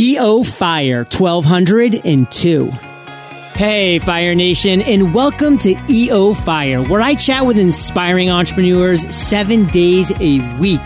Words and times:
EO 0.00 0.42
Fire 0.42 1.04
1202. 1.04 2.70
Hey, 3.54 3.98
Fire 3.98 4.34
Nation, 4.34 4.80
and 4.80 5.12
welcome 5.12 5.58
to 5.58 5.76
EO 5.90 6.32
Fire, 6.32 6.82
where 6.82 7.02
I 7.02 7.14
chat 7.14 7.44
with 7.44 7.58
inspiring 7.58 8.30
entrepreneurs 8.30 9.14
seven 9.14 9.66
days 9.66 10.10
a 10.18 10.56
week. 10.58 10.80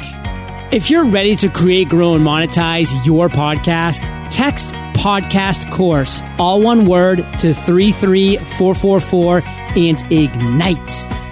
If 0.73 0.91
you're 0.91 1.05
ready 1.05 1.37
to 1.37 1.49
create, 1.49 1.89
grow, 1.91 2.15
and 2.15 2.27
monetize 2.27 3.07
your 3.07 3.29
podcast, 3.29 4.01
text 4.33 4.71
podcast 4.95 5.71
course, 5.71 6.21
all 6.37 6.61
one 6.61 6.87
word, 6.87 7.19
to 7.39 7.55
33444 7.55 9.43
and 9.77 10.13
ignite. 10.13 11.24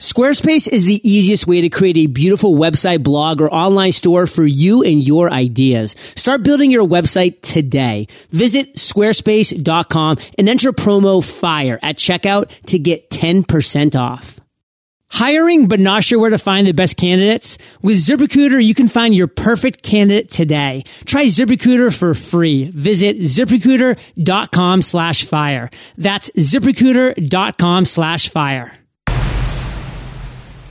Squarespace 0.00 0.66
is 0.66 0.86
the 0.86 1.06
easiest 1.06 1.46
way 1.46 1.60
to 1.60 1.68
create 1.68 1.98
a 1.98 2.06
beautiful 2.06 2.54
website, 2.54 3.02
blog, 3.02 3.42
or 3.42 3.52
online 3.52 3.92
store 3.92 4.26
for 4.26 4.46
you 4.46 4.82
and 4.82 5.06
your 5.06 5.30
ideas. 5.30 5.94
Start 6.16 6.42
building 6.42 6.70
your 6.70 6.86
website 6.86 7.42
today. 7.42 8.08
Visit 8.30 8.76
squarespace.com 8.76 10.16
and 10.38 10.48
enter 10.48 10.72
promo 10.72 11.22
FIRE 11.22 11.78
at 11.82 11.96
checkout 11.96 12.50
to 12.68 12.78
get 12.78 13.10
10% 13.10 13.94
off. 13.94 14.40
Hiring 15.10 15.68
but 15.68 15.80
not 15.80 16.02
sure 16.02 16.18
where 16.18 16.30
to 16.30 16.38
find 16.38 16.66
the 16.66 16.72
best 16.72 16.96
candidates? 16.96 17.58
With 17.82 17.98
ZipRecruiter, 17.98 18.64
you 18.64 18.74
can 18.74 18.88
find 18.88 19.14
your 19.14 19.26
perfect 19.26 19.82
candidate 19.82 20.30
today. 20.30 20.84
Try 21.04 21.26
ZipRecruiter 21.26 21.94
for 21.94 22.14
free. 22.14 22.70
Visit 22.70 23.18
ziprecruiter.com 23.18 24.80
slash 24.80 25.24
fire. 25.24 25.68
That's 25.98 26.30
ziprecruiter.com 26.30 27.84
slash 27.84 28.30
fire. 28.30 28.79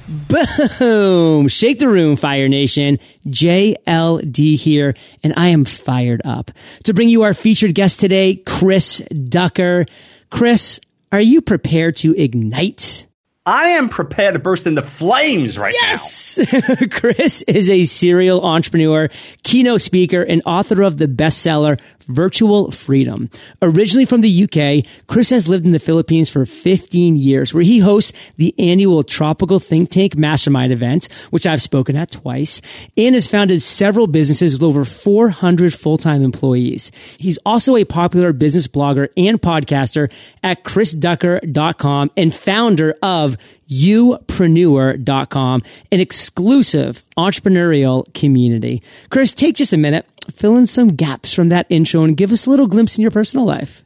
Boom! 0.10 1.48
Shake 1.48 1.78
the 1.78 1.88
room, 1.88 2.16
Fire 2.16 2.48
Nation. 2.48 2.98
JLD 3.28 4.56
here, 4.56 4.96
and 5.22 5.34
I 5.38 5.50
am 5.50 5.66
fired 5.66 6.24
up 6.26 6.50
to 6.86 6.96
bring 6.96 7.10
you 7.10 7.22
our 7.22 7.36
featured 7.36 7.76
guest 7.76 8.00
today, 8.00 8.38
Chris 8.38 9.04
Ducker. 9.10 9.86
Chris, 10.32 10.80
are 11.12 11.22
you 11.22 11.42
prepared 11.42 11.96
to 11.98 12.20
ignite? 12.20 13.06
I 13.46 13.70
am 13.70 13.90
prepared 13.90 14.34
to 14.34 14.40
burst 14.40 14.66
into 14.66 14.82
flames 14.82 15.58
right 15.58 15.74
yes! 15.74 16.38
now. 16.38 16.60
Yes! 16.60 16.84
Chris 16.92 17.42
is 17.44 17.70
a 17.70 17.86
serial 17.86 18.44
entrepreneur, 18.44 19.10
keynote 19.44 19.82
speaker, 19.82 20.22
and 20.22 20.42
author 20.46 20.82
of 20.82 20.98
the 20.98 21.08
bestseller 21.08 21.80
Virtual 22.10 22.72
Freedom. 22.72 23.30
Originally 23.62 24.06
from 24.06 24.22
the 24.22 24.44
UK, 24.44 24.86
Chris 25.08 25.30
has 25.30 25.48
lived 25.48 25.66
in 25.66 25.72
the 25.72 25.80
Philippines 25.80 26.30
for 26.30 26.46
15 26.46 27.16
years, 27.16 27.54
where 27.54 27.64
he 27.64 27.80
hosts 27.80 28.12
the 28.38 28.54
annual 28.60 29.04
Tropical 29.04 29.60
Think 29.60 29.90
Tank 29.90 30.18
Mastermind 30.18 30.74
event, 30.74 31.08
which 31.30 31.48
I've 31.48 31.62
spoken 31.62 31.96
at 31.96 32.12
twice, 32.12 32.62
and 32.98 33.16
has 33.16 33.28
founded 33.28 33.62
several 33.62 34.08
businesses 34.08 34.54
with 34.54 34.64
over 34.64 34.84
400 34.84 35.74
full-time 35.74 36.24
employees. 36.24 36.92
He's 37.18 37.38
also 37.46 37.76
a 37.76 37.86
popular 37.86 38.34
business 38.34 38.68
blogger 38.68 39.10
and 39.16 39.42
podcaster 39.42 40.12
at 40.44 40.64
chrisducker.com 40.64 42.12
and 42.18 42.34
founder 42.34 42.96
of 43.02 43.38
youpreneur.com, 43.70 45.64
an 45.92 46.00
exclusive 46.00 47.04
entrepreneurial 47.18 48.12
community. 48.14 48.82
Chris, 49.10 49.34
take 49.34 49.56
just 49.56 49.74
a 49.74 49.78
minute, 49.78 50.06
fill 50.32 50.58
in 50.58 50.68
some 50.68 50.90
gaps 50.90 51.34
from 51.34 51.50
that 51.50 51.66
intro 51.70 52.04
and 52.04 52.16
give 52.16 52.32
us 52.32 52.46
a 52.46 52.50
little 52.50 52.68
glimpse 52.68 52.98
in 52.98 53.02
your 53.02 53.12
personal 53.12 53.46
life. 53.46 53.84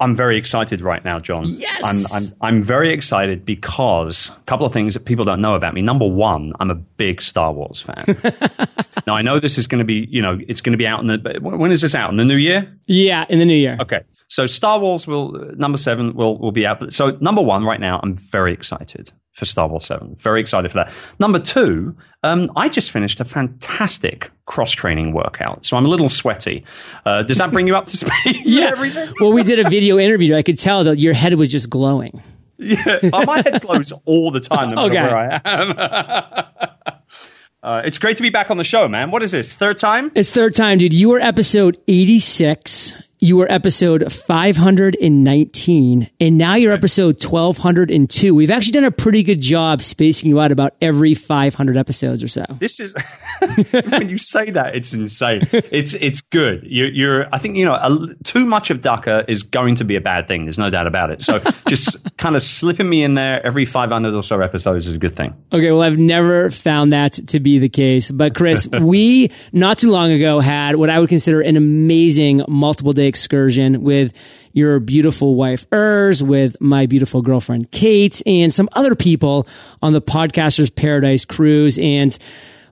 I'm 0.00 0.16
very 0.16 0.36
excited 0.36 0.80
right 0.80 1.04
now, 1.04 1.20
John. 1.20 1.44
Yes. 1.46 1.84
I'm, 1.84 2.04
I'm, 2.12 2.32
I'm 2.40 2.62
very 2.64 2.92
excited 2.92 3.46
because 3.46 4.30
a 4.30 4.40
couple 4.40 4.66
of 4.66 4.72
things 4.72 4.94
that 4.94 5.04
people 5.04 5.24
don't 5.24 5.40
know 5.40 5.54
about 5.54 5.72
me. 5.72 5.82
Number 5.82 6.06
one, 6.06 6.52
I'm 6.58 6.70
a 6.70 6.74
big 6.74 7.22
Star 7.22 7.52
Wars 7.52 7.80
fan. 7.80 8.04
now, 9.06 9.14
I 9.14 9.22
know 9.22 9.38
this 9.38 9.56
is 9.56 9.68
going 9.68 9.78
to 9.78 9.84
be, 9.84 10.08
you 10.10 10.20
know, 10.20 10.40
it's 10.48 10.60
going 10.60 10.72
to 10.72 10.76
be 10.76 10.86
out 10.86 11.00
in 11.00 11.06
the, 11.06 11.38
when 11.40 11.70
is 11.70 11.80
this 11.80 11.94
out? 11.94 12.10
In 12.10 12.16
the 12.16 12.24
new 12.24 12.36
year? 12.36 12.76
Yeah, 12.86 13.24
in 13.28 13.38
the 13.38 13.44
new 13.44 13.54
year. 13.54 13.76
Okay. 13.78 14.00
So 14.26 14.46
Star 14.46 14.80
Wars 14.80 15.06
will, 15.06 15.32
number 15.54 15.78
seven 15.78 16.14
will, 16.14 16.38
will 16.38 16.52
be 16.52 16.66
out. 16.66 16.92
So 16.92 17.16
number 17.20 17.42
one 17.42 17.64
right 17.64 17.80
now, 17.80 18.00
I'm 18.02 18.16
very 18.16 18.52
excited 18.52 19.12
for 19.34 19.44
Star 19.44 19.68
Wars 19.68 19.84
7. 19.86 20.14
Very 20.14 20.40
excited 20.40 20.70
for 20.70 20.78
that. 20.78 20.92
Number 21.18 21.40
two, 21.40 21.96
um, 22.22 22.50
I 22.56 22.68
just 22.68 22.92
finished 22.92 23.20
a 23.20 23.24
fantastic 23.24 24.30
cross 24.46 24.72
training 24.72 25.12
workout, 25.12 25.64
so 25.66 25.76
I'm 25.76 25.84
a 25.84 25.88
little 25.88 26.08
sweaty. 26.08 26.64
Uh, 27.04 27.24
does 27.24 27.38
that 27.38 27.50
bring 27.50 27.66
you 27.66 27.76
up 27.76 27.86
to 27.86 27.96
speed? 27.96 28.42
yeah. 28.44 28.74
well, 29.20 29.32
we 29.32 29.42
did 29.42 29.58
a 29.58 29.68
video 29.68 29.98
interview. 29.98 30.36
I 30.36 30.42
could 30.42 30.58
tell 30.58 30.84
that 30.84 30.98
your 30.98 31.14
head 31.14 31.34
was 31.34 31.50
just 31.50 31.68
glowing. 31.68 32.22
Yeah, 32.56 33.00
oh, 33.12 33.24
my 33.24 33.42
head 33.42 33.60
glows 33.60 33.92
all 34.04 34.30
the 34.30 34.38
time, 34.38 34.70
no 34.70 34.88
matter 34.88 34.92
okay. 34.92 35.02
where 35.02 35.16
I 35.16 35.40
am. 35.44 36.98
uh, 37.62 37.82
it's 37.84 37.98
great 37.98 38.16
to 38.16 38.22
be 38.22 38.30
back 38.30 38.52
on 38.52 38.56
the 38.56 38.64
show, 38.64 38.86
man. 38.86 39.10
What 39.10 39.24
is 39.24 39.32
this? 39.32 39.52
Third 39.52 39.78
time? 39.78 40.12
It's 40.14 40.30
third 40.30 40.54
time, 40.54 40.78
dude. 40.78 40.94
You 40.94 41.08
were 41.08 41.20
episode 41.20 41.78
86 41.88 42.94
you 43.24 43.38
were 43.38 43.50
episode 43.50 44.12
519 44.12 46.10
and 46.20 46.36
now 46.36 46.56
you're 46.56 46.74
episode 46.74 47.14
1202. 47.24 48.34
We've 48.34 48.50
actually 48.50 48.72
done 48.72 48.84
a 48.84 48.90
pretty 48.90 49.22
good 49.22 49.40
job 49.40 49.80
spacing 49.80 50.28
you 50.28 50.38
out 50.40 50.52
about 50.52 50.74
every 50.82 51.14
500 51.14 51.78
episodes 51.78 52.22
or 52.22 52.28
so. 52.28 52.44
This 52.58 52.80
is 52.80 52.94
when 53.88 54.10
you 54.10 54.18
say 54.18 54.50
that, 54.50 54.76
it's 54.76 54.92
insane. 54.92 55.40
It's 55.52 55.94
it's 55.94 56.20
good. 56.20 56.64
You're, 56.64 56.90
you're 56.90 57.34
I 57.34 57.38
think 57.38 57.56
you 57.56 57.64
know 57.64 57.76
a, 57.76 58.14
too 58.24 58.44
much 58.44 58.68
of 58.68 58.82
Ducker 58.82 59.24
is 59.26 59.42
going 59.42 59.76
to 59.76 59.84
be 59.84 59.96
a 59.96 60.02
bad 60.02 60.28
thing. 60.28 60.44
There's 60.44 60.58
no 60.58 60.68
doubt 60.68 60.86
about 60.86 61.10
it. 61.10 61.22
So 61.22 61.38
just 61.66 62.18
kind 62.18 62.36
of 62.36 62.42
slipping 62.42 62.90
me 62.90 63.04
in 63.04 63.14
there 63.14 63.44
every 63.44 63.64
500 63.64 64.14
or 64.14 64.22
so 64.22 64.38
episodes 64.40 64.86
is 64.86 64.96
a 64.96 64.98
good 64.98 65.12
thing. 65.12 65.34
Okay, 65.50 65.70
well 65.70 65.80
I've 65.80 65.96
never 65.96 66.50
found 66.50 66.92
that 66.92 67.12
to 67.28 67.40
be 67.40 67.58
the 67.58 67.70
case, 67.70 68.10
but 68.10 68.34
Chris, 68.34 68.68
we 68.80 69.30
not 69.50 69.78
too 69.78 69.90
long 69.90 70.12
ago 70.12 70.40
had 70.40 70.76
what 70.76 70.90
I 70.90 71.00
would 71.00 71.08
consider 71.08 71.40
an 71.40 71.56
amazing 71.56 72.42
multiple 72.48 72.92
day 72.92 73.13
excursion 73.14 73.82
with 73.82 74.12
your 74.52 74.80
beautiful 74.80 75.36
wife 75.36 75.70
Urs, 75.70 76.20
with 76.20 76.60
my 76.60 76.86
beautiful 76.86 77.22
girlfriend 77.22 77.70
Kate, 77.70 78.20
and 78.26 78.52
some 78.52 78.68
other 78.72 78.96
people 78.96 79.46
on 79.80 79.92
the 79.92 80.02
Podcasters 80.02 80.74
Paradise 80.74 81.24
cruise. 81.24 81.78
And 81.78 82.18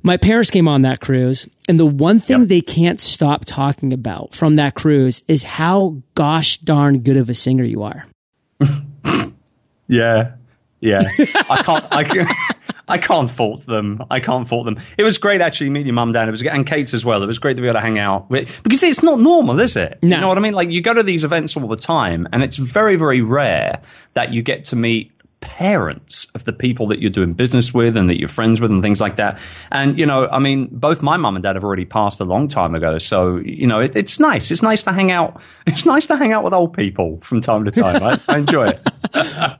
my 0.03 0.17
parents 0.17 0.51
came 0.51 0.67
on 0.67 0.83
that 0.83 1.01
cruise. 1.01 1.49
And 1.69 1.79
the 1.79 1.87
one 1.87 2.19
thing 2.19 2.41
yep. 2.41 2.49
they 2.49 2.61
can't 2.61 2.99
stop 3.01 3.45
talking 3.45 3.93
about 3.93 4.35
from 4.35 4.57
that 4.57 4.75
cruise 4.75 5.23
is 5.29 5.45
how 5.45 6.03
gosh 6.17 6.59
darn 6.59 6.99
good 7.05 7.17
of 7.17 7.31
a 7.31 7.35
singer 7.35 7.63
you 7.63 7.85
are. 7.85 8.07
yeah. 9.87 10.33
Yeah. 10.81 11.03
I 11.49 11.63
can't, 11.63 11.95
I 11.95 12.03
can't. 12.03 12.29
I 12.89 12.99
can't 12.99 13.31
fault 13.31 13.67
them. 13.67 14.03
I 14.11 14.21
can't 14.21 14.47
fault 14.47 14.65
them. 14.65 14.79
It 14.99 15.05
was 15.05 15.19
great 15.19 15.41
actually 15.41 15.71
meeting 15.71 15.87
your 15.87 15.95
mum, 15.95 16.13
Dan. 16.13 16.29
It 16.29 16.33
was 16.33 16.43
and 16.43 16.67
Kate's 16.67 16.95
as 16.95 17.05
well. 17.05 17.23
It 17.23 17.27
was 17.27 17.39
great 17.39 17.55
to 17.57 17.63
be 17.63 17.69
able 17.69 17.79
to 17.79 17.81
hang 17.81 17.99
out 17.99 18.31
with, 18.31 18.63
because 18.63 18.83
it's 18.83 19.03
not 19.03 19.21
normal, 19.21 19.59
is 19.61 19.77
it? 19.77 19.99
No. 20.03 20.17
You 20.17 20.21
know 20.21 20.29
what 20.29 20.39
I 20.39 20.41
mean? 20.41 20.55
Like 20.55 20.71
you 20.71 20.81
go 20.81 20.95
to 20.95 21.03
these 21.03 21.25
events 21.25 21.57
all 21.57 21.69
the 21.69 21.77
time, 21.77 22.29
and 22.33 22.43
it's 22.43 22.57
very, 22.57 22.97
very 22.97 23.21
rare 23.21 23.81
that 24.15 24.33
you 24.33 24.43
get 24.43 24.65
to 24.65 24.77
meet 24.77 25.13
parents 25.43 26.27
of 26.35 26.45
the 26.45 26.53
people 26.53 26.87
that 26.87 27.01
you're 27.01 27.11
doing 27.11 27.33
business 27.35 27.75
with 27.75 27.97
and 27.97 28.09
that 28.09 28.19
you're 28.19 28.29
friends 28.29 28.61
with 28.61 28.71
and 28.71 28.83
things 28.83 29.01
like 29.01 29.17
that. 29.17 29.39
And, 29.71 29.99
you 29.99 30.07
know, 30.07 30.29
I 30.29 30.39
mean, 30.39 30.69
both 30.71 31.03
my 31.03 31.17
mum 31.19 31.37
and 31.37 31.43
dad 31.43 31.57
have 31.57 31.65
already 31.65 31.85
passed 31.85 32.21
a 32.21 32.25
long 32.25 32.49
time 32.49 32.75
ago. 32.75 32.99
So, 32.99 33.37
you 33.37 33.67
know, 33.67 33.81
it, 33.81 33.95
it's 33.95 34.19
nice. 34.19 34.51
It's 34.51 34.63
nice 34.63 34.83
to 34.85 34.93
hang 34.93 35.11
out. 35.11 35.43
It's 35.67 35.87
nice 35.87 36.07
to 36.09 36.17
hang 36.17 36.33
out 36.33 36.45
with 36.45 36.53
old 36.53 36.75
people 36.75 37.19
from 37.23 37.41
time 37.41 37.65
to 37.65 37.71
time. 37.71 38.03
I, 38.03 38.21
I 38.29 38.39
enjoy 38.39 38.69
it. 38.69 38.87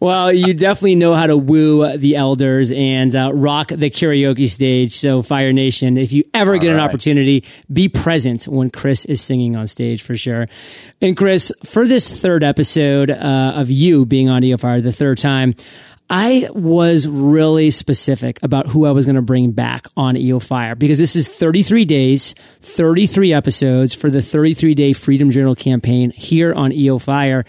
Well, 0.01 0.33
you 0.33 0.55
definitely 0.55 0.95
know 0.95 1.15
how 1.15 1.27
to 1.27 1.37
woo 1.37 1.97
the 1.97 2.17
elders 2.17 2.71
and 2.73 3.15
uh, 3.15 3.33
rock 3.33 3.69
the 3.69 3.91
karaoke 3.91 4.49
stage. 4.49 4.93
So, 4.95 5.23
Fire 5.23 5.53
Nation, 5.53 5.97
if 5.97 6.13
you 6.13 6.25
ever 6.35 6.55
All 6.55 6.59
get 6.59 6.69
right. 6.69 6.75
an 6.75 6.81
opportunity, 6.81 7.45
be 7.73 7.89
present 7.89 8.49
when 8.49 8.71
Chris 8.71 9.05
is 9.05 9.21
singing 9.21 9.57
on 9.57 9.67
stage 9.67 10.03
for 10.03 10.17
sure. 10.17 10.47
And 11.01 11.17
Chris, 11.17 11.53
for 11.65 11.87
this 11.87 12.09
third 12.21 12.43
episode 12.43 13.11
uh, 13.11 13.53
of 13.55 13.71
you 13.71 14.07
being 14.07 14.29
on 14.29 14.45
EO 14.45 14.57
Fire 14.57 14.81
the 14.81 14.93
third 14.93 15.19
time, 15.19 15.55
I 16.15 16.51
was 16.53 17.09
really 17.09 17.71
specific 17.71 18.39
about 18.43 18.67
who 18.67 18.85
I 18.85 18.91
was 18.91 19.07
going 19.07 19.17
to 19.17 19.23
bring 19.23 19.53
back 19.53 19.87
on 19.97 20.15
EO 20.15 20.41
Fire 20.41 20.75
because 20.75 20.99
this 20.99 21.17
is 21.17 21.27
33 21.27 21.87
days, 21.87 22.35
33 22.61 23.33
episodes 23.33 23.95
for 23.95 24.11
the 24.11 24.21
33 24.21 24.75
day 24.75 24.93
Freedom 24.93 25.31
Journal 25.31 25.55
campaign 25.55 26.11
here 26.11 26.53
on 26.53 26.71
EO 26.71 26.99
Fire. 26.99 27.47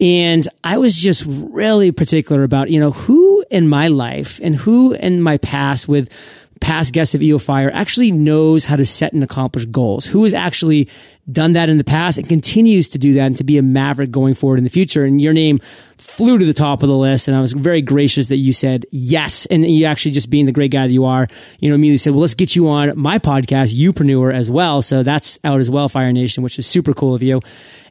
And 0.00 0.48
I 0.64 0.78
was 0.78 0.96
just 0.96 1.24
really 1.26 1.92
particular 1.92 2.42
about, 2.42 2.70
you 2.70 2.80
know, 2.80 2.92
who 2.92 3.44
in 3.50 3.68
my 3.68 3.88
life 3.88 4.40
and 4.42 4.56
who 4.56 4.92
in 4.92 5.20
my 5.20 5.36
past 5.38 5.88
with 5.88 6.10
past 6.60 6.92
guests 6.92 7.14
of 7.14 7.22
EO 7.22 7.38
Fire 7.38 7.70
actually 7.72 8.12
knows 8.12 8.66
how 8.66 8.76
to 8.76 8.84
set 8.84 9.12
and 9.12 9.24
accomplish 9.24 9.64
goals, 9.66 10.04
who 10.06 10.22
has 10.24 10.34
actually 10.34 10.88
done 11.30 11.54
that 11.54 11.68
in 11.68 11.78
the 11.78 11.84
past 11.84 12.18
and 12.18 12.28
continues 12.28 12.88
to 12.90 12.98
do 12.98 13.14
that 13.14 13.26
and 13.26 13.36
to 13.38 13.44
be 13.44 13.56
a 13.56 13.62
maverick 13.62 14.10
going 14.10 14.34
forward 14.34 14.58
in 14.58 14.64
the 14.64 14.70
future. 14.70 15.04
And 15.04 15.20
your 15.20 15.32
name 15.32 15.60
flew 15.96 16.38
to 16.38 16.44
the 16.44 16.54
top 16.54 16.82
of 16.82 16.88
the 16.88 16.96
list. 16.96 17.28
And 17.28 17.36
I 17.36 17.40
was 17.40 17.52
very 17.52 17.82
gracious 17.82 18.28
that 18.28 18.36
you 18.36 18.52
said 18.52 18.84
yes. 18.90 19.46
And 19.46 19.64
you 19.64 19.86
actually 19.86 20.12
just 20.12 20.28
being 20.28 20.46
the 20.46 20.52
great 20.52 20.70
guy 20.70 20.86
that 20.86 20.92
you 20.92 21.04
are, 21.04 21.28
you 21.60 21.68
know, 21.68 21.74
immediately 21.74 21.98
said, 21.98 22.12
well, 22.12 22.22
let's 22.22 22.34
get 22.34 22.54
you 22.54 22.68
on 22.68 22.98
my 22.98 23.18
podcast, 23.18 23.74
Youpreneur 23.74 24.34
as 24.34 24.50
well. 24.50 24.82
So 24.82 25.02
that's 25.02 25.38
out 25.44 25.60
as 25.60 25.70
well, 25.70 25.88
Fire 25.88 26.12
Nation, 26.12 26.42
which 26.42 26.58
is 26.58 26.66
super 26.66 26.92
cool 26.94 27.14
of 27.14 27.22
you. 27.22 27.40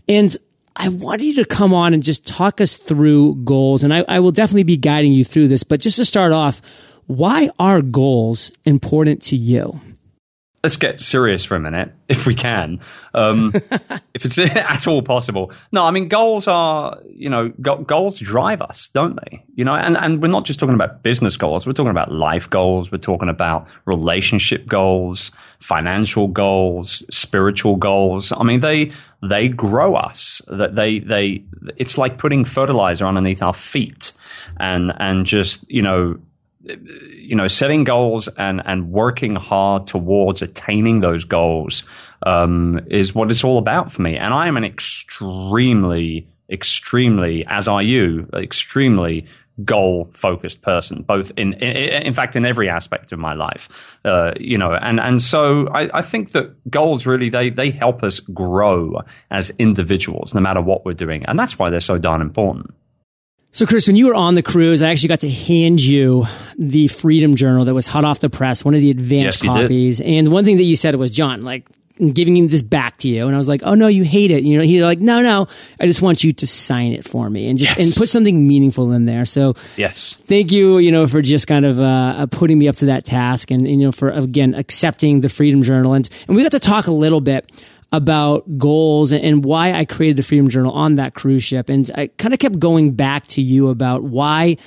And 0.08 0.36
I 0.82 0.88
want 0.88 1.22
you 1.22 1.34
to 1.36 1.46
come 1.46 1.74
on 1.74 1.94
and 1.94 2.02
just 2.02 2.26
talk 2.26 2.62
us 2.62 2.78
through 2.78 3.36
goals. 3.44 3.84
And 3.84 3.94
I, 3.94 4.06
I 4.08 4.20
will 4.20 4.32
definitely 4.32 4.64
be 4.64 4.78
guiding 4.78 5.12
you 5.12 5.26
through 5.26 5.50
this. 5.50 5.64
But 5.64 5.82
just 5.82 5.98
to 5.98 6.06
start 6.06 6.32
off, 6.32 6.62
why 7.06 7.50
are 7.60 7.82
goals 7.82 8.50
important 8.64 9.22
to 9.24 9.36
you? 9.36 9.82
Let's 10.64 10.78
get 10.78 11.02
serious 11.02 11.46
for 11.46 11.56
a 11.56 11.60
minute, 11.60 11.92
if 12.10 12.26
we 12.26 12.36
can, 12.36 12.80
um, 13.14 13.52
if 14.14 14.26
it's 14.26 14.38
at 14.40 14.88
all 14.88 15.02
possible. 15.02 15.52
No, 15.72 15.86
I 15.86 15.92
mean 15.92 16.08
goals 16.08 16.48
are, 16.48 17.00
you 17.14 17.30
know, 17.30 17.50
go- 17.62 17.84
goals 17.84 18.20
drive 18.20 18.62
us, 18.62 18.90
don't 18.94 19.20
they? 19.24 19.44
You 19.56 19.66
know, 19.66 19.76
and 19.76 19.98
and 19.98 20.22
we're 20.22 20.30
not 20.30 20.46
just 20.46 20.60
talking 20.60 20.76
about 20.76 21.04
business 21.04 21.38
goals. 21.38 21.66
We're 21.68 21.74
talking 21.74 21.92
about 21.92 22.12
life 22.12 22.50
goals. 22.50 22.92
We're 22.92 22.98
talking 22.98 23.30
about 23.30 23.68
relationship 23.86 24.68
goals, 24.68 25.32
financial 25.60 26.28
goals, 26.28 27.04
spiritual 27.12 27.76
goals. 27.76 28.32
I 28.32 28.44
mean, 28.44 28.60
they 28.60 28.92
they 29.22 29.50
grow 29.50 29.96
us. 29.96 30.42
That 30.48 30.76
they 30.76 31.00
they 31.00 31.44
it's 31.78 31.98
like 31.98 32.18
putting 32.18 32.46
fertilizer 32.46 33.06
underneath 33.06 33.42
our 33.44 33.54
feet, 33.54 34.14
and 34.58 34.94
and 34.98 35.26
just 35.26 35.70
you 35.70 35.82
know 35.82 36.20
you 36.64 37.36
know, 37.36 37.48
setting 37.48 37.84
goals 37.84 38.28
and, 38.38 38.62
and 38.66 38.92
working 38.92 39.36
hard 39.36 39.88
towards 39.88 40.42
attaining 40.42 41.00
those 41.00 41.24
goals 41.24 41.84
um, 42.26 42.80
is 42.90 43.16
what 43.16 43.32
it's 43.32 43.44
all 43.44 43.58
about 43.58 43.92
for 43.92 44.02
me. 44.02 44.18
And 44.18 44.34
I 44.34 44.48
am 44.48 44.58
an 44.58 44.66
extremely, 44.66 46.28
extremely, 46.50 47.46
as 47.48 47.68
are 47.68 47.82
you, 47.82 48.28
extremely 48.34 49.26
goal 49.64 50.10
focused 50.14 50.62
person, 50.62 51.02
both 51.02 51.32
in, 51.38 51.54
in, 51.54 52.04
in 52.04 52.14
fact, 52.14 52.36
in 52.36 52.46
every 52.46 52.70
aspect 52.70 53.12
of 53.12 53.20
my 53.20 53.34
life. 53.34 54.00
Uh, 54.06 54.34
you 54.40 54.58
know, 54.58 54.74
and, 54.74 55.00
and 55.00 55.22
so 55.22 55.68
I, 55.70 55.90
I 55.94 56.02
think 56.02 56.32
that 56.32 56.56
goals 56.70 57.06
really, 57.06 57.30
they, 57.30 57.50
they 57.50 57.72
help 57.72 58.04
us 58.04 58.20
grow 58.20 59.02
as 59.32 59.50
individuals, 59.60 60.34
no 60.34 60.42
matter 60.42 60.62
what 60.62 60.86
we're 60.86 60.94
doing. 60.94 61.26
And 61.26 61.38
that's 61.38 61.58
why 61.58 61.70
they're 61.70 61.80
so 61.80 61.98
darn 61.98 62.22
important. 62.22 62.74
So, 63.52 63.66
Chris, 63.66 63.88
when 63.88 63.96
you 63.96 64.08
were 64.08 64.16
on 64.16 64.36
the 64.36 64.44
cruise, 64.44 64.84
I 64.84 64.92
actually 64.92 65.10
got 65.10 65.22
to 65.22 65.30
hand 65.30 65.82
you 65.82 66.26
the 66.58 66.88
Freedom 66.88 67.36
Journal 67.36 67.66
that 67.66 67.74
was 67.74 67.88
hot 67.88 68.06
off 68.06 68.20
the 68.20 68.30
press, 68.30 68.64
one 68.64 68.76
of 68.76 68.82
the 68.82 68.92
advanced 68.92 69.44
yes, 69.44 69.52
copies. 69.52 70.02
And 70.02 70.32
one 70.32 70.46
thing 70.46 70.58
that 70.58 70.64
you 70.64 70.76
said 70.76 70.96
was, 70.96 71.12
John, 71.12 71.42
like, 71.42 71.66
giving 72.14 72.48
this 72.48 72.62
back 72.62 72.96
to 72.98 73.10
you. 73.10 73.26
And 73.28 73.36
I 73.36 73.38
was 73.38 73.50
like, 73.50 73.62
oh 73.66 73.74
no, 73.74 73.88
you 73.88 74.06
hate 74.06 74.32
it. 74.32 74.44
You 74.44 74.58
know, 74.58 74.64
he's 74.64 74.82
like, 74.82 75.00
no, 75.00 75.22
no, 75.22 75.50
I 75.82 75.86
just 75.86 76.02
want 76.02 76.24
you 76.24 76.32
to 76.32 76.48
sign 76.48 76.94
it 76.94 77.04
for 77.04 77.30
me 77.30 77.50
and 77.50 77.60
just, 77.60 77.78
yes. 77.78 77.88
and 77.88 77.94
put 77.94 78.08
something 78.08 78.48
meaningful 78.48 78.94
in 78.94 79.04
there. 79.04 79.26
So 79.26 79.56
yes, 79.76 80.16
thank 80.24 80.54
you, 80.54 80.78
you 80.78 80.94
know, 80.94 81.08
for 81.08 81.22
just 81.22 81.46
kind 81.46 81.66
of, 81.66 81.78
uh, 81.78 82.26
putting 82.28 82.58
me 82.58 82.70
up 82.70 82.78
to 82.78 82.86
that 82.86 83.04
task 83.04 83.52
and, 83.52 83.68
you 83.68 83.76
know, 83.76 83.92
for 83.92 84.12
again, 84.12 84.56
accepting 84.56 85.20
the 85.20 85.28
Freedom 85.28 85.62
Journal. 85.62 85.94
And, 85.94 86.10
and 86.30 86.38
we 86.38 86.44
got 86.44 86.54
to 86.54 86.60
talk 86.60 86.88
a 86.88 86.94
little 86.94 87.20
bit 87.20 87.52
about 87.92 88.58
goals 88.58 89.12
and 89.12 89.44
why 89.44 89.74
I 89.74 89.86
created 89.86 90.18
the 90.18 90.24
Freedom 90.24 90.50
Journal 90.50 90.72
on 90.72 90.96
that 90.96 91.14
cruise 91.14 91.44
ship. 91.44 91.70
And 91.70 91.90
I 91.96 92.08
kind 92.08 92.34
of 92.34 92.40
kept 92.40 92.60
going 92.60 92.92
back 92.94 93.28
to 93.28 93.42
you 93.42 93.70
about 93.70 94.04
why 94.04 94.58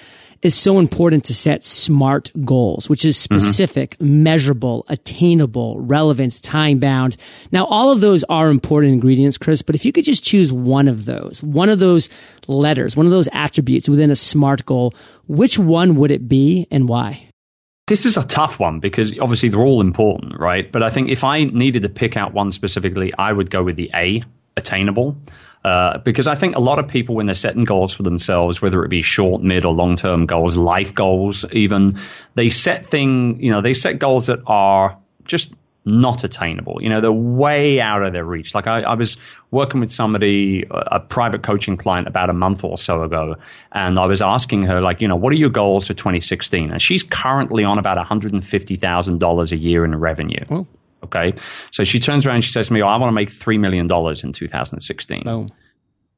it's 0.42 0.56
so 0.56 0.80
important 0.80 1.24
to 1.26 1.34
set 1.34 1.64
smart 1.64 2.32
goals, 2.44 2.90
which 2.90 3.04
is 3.04 3.16
mm-hmm. 3.16 3.38
specific, 3.38 3.92
mm-hmm. 3.92 4.24
measurable, 4.24 4.84
attainable, 4.88 5.80
relevant, 5.80 6.42
time 6.42 6.80
bound. 6.80 7.16
Now, 7.52 7.64
all 7.66 7.92
of 7.92 8.00
those 8.00 8.24
are 8.24 8.48
important 8.48 8.92
ingredients, 8.92 9.38
Chris, 9.38 9.62
but 9.62 9.76
if 9.76 9.84
you 9.84 9.92
could 9.92 10.04
just 10.04 10.24
choose 10.24 10.52
one 10.52 10.88
of 10.88 11.04
those, 11.04 11.42
one 11.42 11.68
of 11.68 11.78
those 11.78 12.08
letters, 12.48 12.96
one 12.96 13.06
of 13.06 13.12
those 13.12 13.28
attributes 13.32 13.88
within 13.88 14.10
a 14.10 14.16
smart 14.16 14.66
goal, 14.66 14.92
which 15.28 15.58
one 15.58 15.94
would 15.94 16.10
it 16.10 16.28
be 16.28 16.66
and 16.70 16.88
why? 16.88 17.28
This 17.86 18.06
is 18.06 18.16
a 18.16 18.24
tough 18.26 18.60
one 18.60 18.78
because 18.78 19.18
obviously 19.18 19.48
they're 19.48 19.60
all 19.60 19.80
important, 19.80 20.38
right? 20.38 20.70
But 20.70 20.82
I 20.82 20.90
think 20.90 21.10
if 21.10 21.24
I 21.24 21.44
needed 21.44 21.82
to 21.82 21.88
pick 21.88 22.16
out 22.16 22.32
one 22.32 22.52
specifically, 22.52 23.12
I 23.18 23.32
would 23.32 23.50
go 23.50 23.62
with 23.62 23.76
the 23.76 23.90
A, 23.94 24.22
attainable. 24.56 25.16
Uh, 25.64 25.98
because 25.98 26.26
I 26.26 26.34
think 26.34 26.56
a 26.56 26.60
lot 26.60 26.78
of 26.78 26.88
people, 26.88 27.14
when 27.14 27.26
they're 27.26 27.34
setting 27.34 27.64
goals 27.64 27.92
for 27.92 28.02
themselves, 28.02 28.60
whether 28.60 28.84
it 28.84 28.88
be 28.88 29.02
short, 29.02 29.42
mid, 29.42 29.64
or 29.64 29.72
long 29.72 29.96
term 29.96 30.26
goals, 30.26 30.56
life 30.56 30.94
goals, 30.94 31.44
even, 31.52 31.94
they 32.34 32.50
set 32.50 32.84
thing, 32.84 33.40
you 33.40 33.50
know, 33.50 33.60
they 33.60 33.74
set 33.74 33.98
goals 33.98 34.26
that 34.26 34.40
are 34.46 34.98
just 35.24 35.52
not 35.84 36.22
attainable. 36.24 36.80
You 36.80 36.88
know, 36.88 37.00
they're 37.00 37.12
way 37.12 37.80
out 37.80 38.02
of 38.02 38.12
their 38.12 38.24
reach. 38.24 38.54
Like 38.54 38.66
I, 38.66 38.82
I, 38.82 38.94
was 38.94 39.16
working 39.50 39.80
with 39.80 39.90
somebody, 39.90 40.64
a 40.70 41.00
private 41.00 41.42
coaching 41.42 41.76
client 41.76 42.06
about 42.06 42.30
a 42.30 42.32
month 42.32 42.62
or 42.62 42.78
so 42.78 43.02
ago, 43.02 43.36
and 43.72 43.98
I 43.98 44.06
was 44.06 44.22
asking 44.22 44.62
her, 44.62 44.80
like, 44.80 45.00
you 45.00 45.08
know, 45.08 45.16
what 45.16 45.32
are 45.32 45.36
your 45.36 45.50
goals 45.50 45.88
for 45.88 45.94
2016? 45.94 46.70
And 46.70 46.80
she's 46.80 47.02
currently 47.02 47.64
on 47.64 47.78
about 47.78 47.98
$150,000 47.98 49.52
a 49.52 49.56
year 49.56 49.84
in 49.84 49.94
revenue. 49.96 50.44
Oh. 50.50 50.66
Okay. 51.04 51.34
So 51.72 51.82
she 51.82 51.98
turns 51.98 52.26
around 52.26 52.36
and 52.36 52.44
she 52.44 52.52
says 52.52 52.68
to 52.68 52.72
me, 52.72 52.80
oh, 52.80 52.86
I 52.86 52.96
want 52.96 53.08
to 53.08 53.14
make 53.14 53.30
$3 53.30 53.58
million 53.58 53.90
in 53.90 54.32
2016. 54.32 55.22
Oh. 55.26 55.48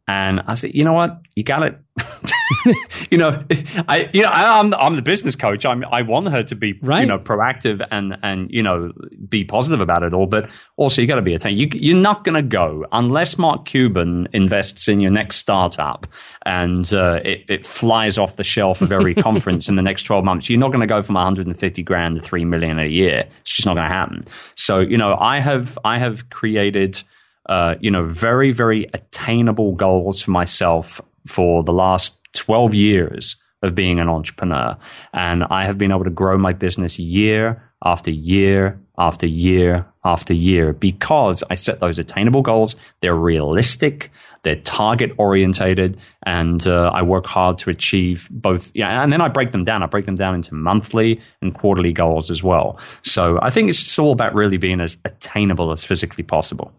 And 0.06 0.42
I 0.46 0.54
said, 0.54 0.74
you 0.74 0.84
know 0.84 0.92
what? 0.92 1.22
You 1.34 1.42
got 1.42 1.62
it. 1.62 1.78
you 3.10 3.18
know, 3.18 3.44
I, 3.88 4.08
you 4.12 4.22
know, 4.22 4.30
I'm, 4.32 4.74
I'm 4.74 4.96
the 4.96 5.02
business 5.02 5.36
coach. 5.36 5.64
I'm, 5.64 5.84
I 5.84 6.02
want 6.02 6.28
her 6.28 6.42
to 6.44 6.54
be, 6.54 6.78
right. 6.82 7.00
you 7.00 7.06
know, 7.06 7.18
proactive 7.18 7.86
and, 7.90 8.16
and, 8.22 8.50
you 8.50 8.62
know, 8.62 8.92
be 9.28 9.44
positive 9.44 9.80
about 9.80 10.02
it 10.02 10.14
all. 10.14 10.26
But 10.26 10.48
also 10.76 11.00
you 11.00 11.08
got 11.08 11.16
to 11.16 11.22
be 11.22 11.34
a 11.34 11.48
you, 11.48 11.68
You're 11.72 11.96
not 11.96 12.24
going 12.24 12.40
to 12.40 12.46
go 12.46 12.86
unless 12.92 13.38
Mark 13.38 13.66
Cuban 13.66 14.28
invests 14.32 14.88
in 14.88 15.00
your 15.00 15.10
next 15.10 15.36
startup 15.36 16.06
and, 16.44 16.92
uh, 16.92 17.20
it, 17.24 17.44
it 17.48 17.66
flies 17.66 18.18
off 18.18 18.36
the 18.36 18.44
shelf 18.44 18.82
of 18.82 18.92
every 18.92 19.14
conference 19.26 19.68
in 19.68 19.76
the 19.76 19.82
next 19.82 20.04
12 20.04 20.24
months. 20.24 20.48
You're 20.48 20.60
not 20.60 20.72
going 20.72 20.80
to 20.80 20.86
go 20.86 21.02
from 21.02 21.14
150 21.14 21.82
grand 21.82 22.16
to 22.16 22.20
3 22.20 22.44
million 22.44 22.78
a 22.78 22.86
year. 22.86 23.24
It's 23.40 23.52
just 23.52 23.66
not 23.66 23.76
going 23.76 23.88
to 23.88 23.94
happen. 23.94 24.24
So, 24.54 24.80
you 24.80 24.98
know, 24.98 25.16
I 25.18 25.40
have, 25.40 25.78
I 25.84 25.98
have 25.98 26.30
created, 26.30 27.00
uh, 27.48 27.76
you 27.80 27.90
know, 27.90 28.04
very, 28.06 28.52
very 28.52 28.86
attainable 28.94 29.74
goals 29.74 30.22
for 30.22 30.30
myself 30.30 31.00
for 31.26 31.62
the 31.62 31.72
last 31.72 32.18
12 32.34 32.74
years 32.74 33.36
of 33.62 33.74
being 33.74 33.98
an 33.98 34.08
entrepreneur. 34.08 34.76
And 35.12 35.44
I 35.44 35.64
have 35.64 35.78
been 35.78 35.90
able 35.90 36.04
to 36.04 36.10
grow 36.10 36.36
my 36.36 36.52
business 36.52 36.98
year 36.98 37.62
after 37.84 38.10
year 38.10 38.80
after 38.98 39.26
year 39.26 39.86
after 40.04 40.32
year 40.32 40.72
because 40.72 41.42
I 41.50 41.54
set 41.56 41.80
those 41.80 41.98
attainable 41.98 42.42
goals. 42.42 42.76
They're 43.00 43.14
realistic, 43.14 44.10
they're 44.42 44.60
target 44.60 45.12
orientated, 45.18 45.98
and 46.24 46.66
uh, 46.66 46.90
I 46.94 47.02
work 47.02 47.26
hard 47.26 47.58
to 47.58 47.70
achieve 47.70 48.28
both. 48.30 48.70
Yeah, 48.74 49.02
and 49.02 49.12
then 49.12 49.20
I 49.20 49.28
break 49.28 49.52
them 49.52 49.64
down. 49.64 49.82
I 49.82 49.86
break 49.86 50.04
them 50.04 50.14
down 50.14 50.34
into 50.34 50.54
monthly 50.54 51.20
and 51.42 51.54
quarterly 51.54 51.92
goals 51.92 52.30
as 52.30 52.42
well. 52.42 52.78
So 53.02 53.38
I 53.42 53.50
think 53.50 53.68
it's 53.68 53.98
all 53.98 54.12
about 54.12 54.34
really 54.34 54.58
being 54.58 54.80
as 54.80 54.96
attainable 55.04 55.72
as 55.72 55.84
physically 55.84 56.24
possible. 56.24 56.72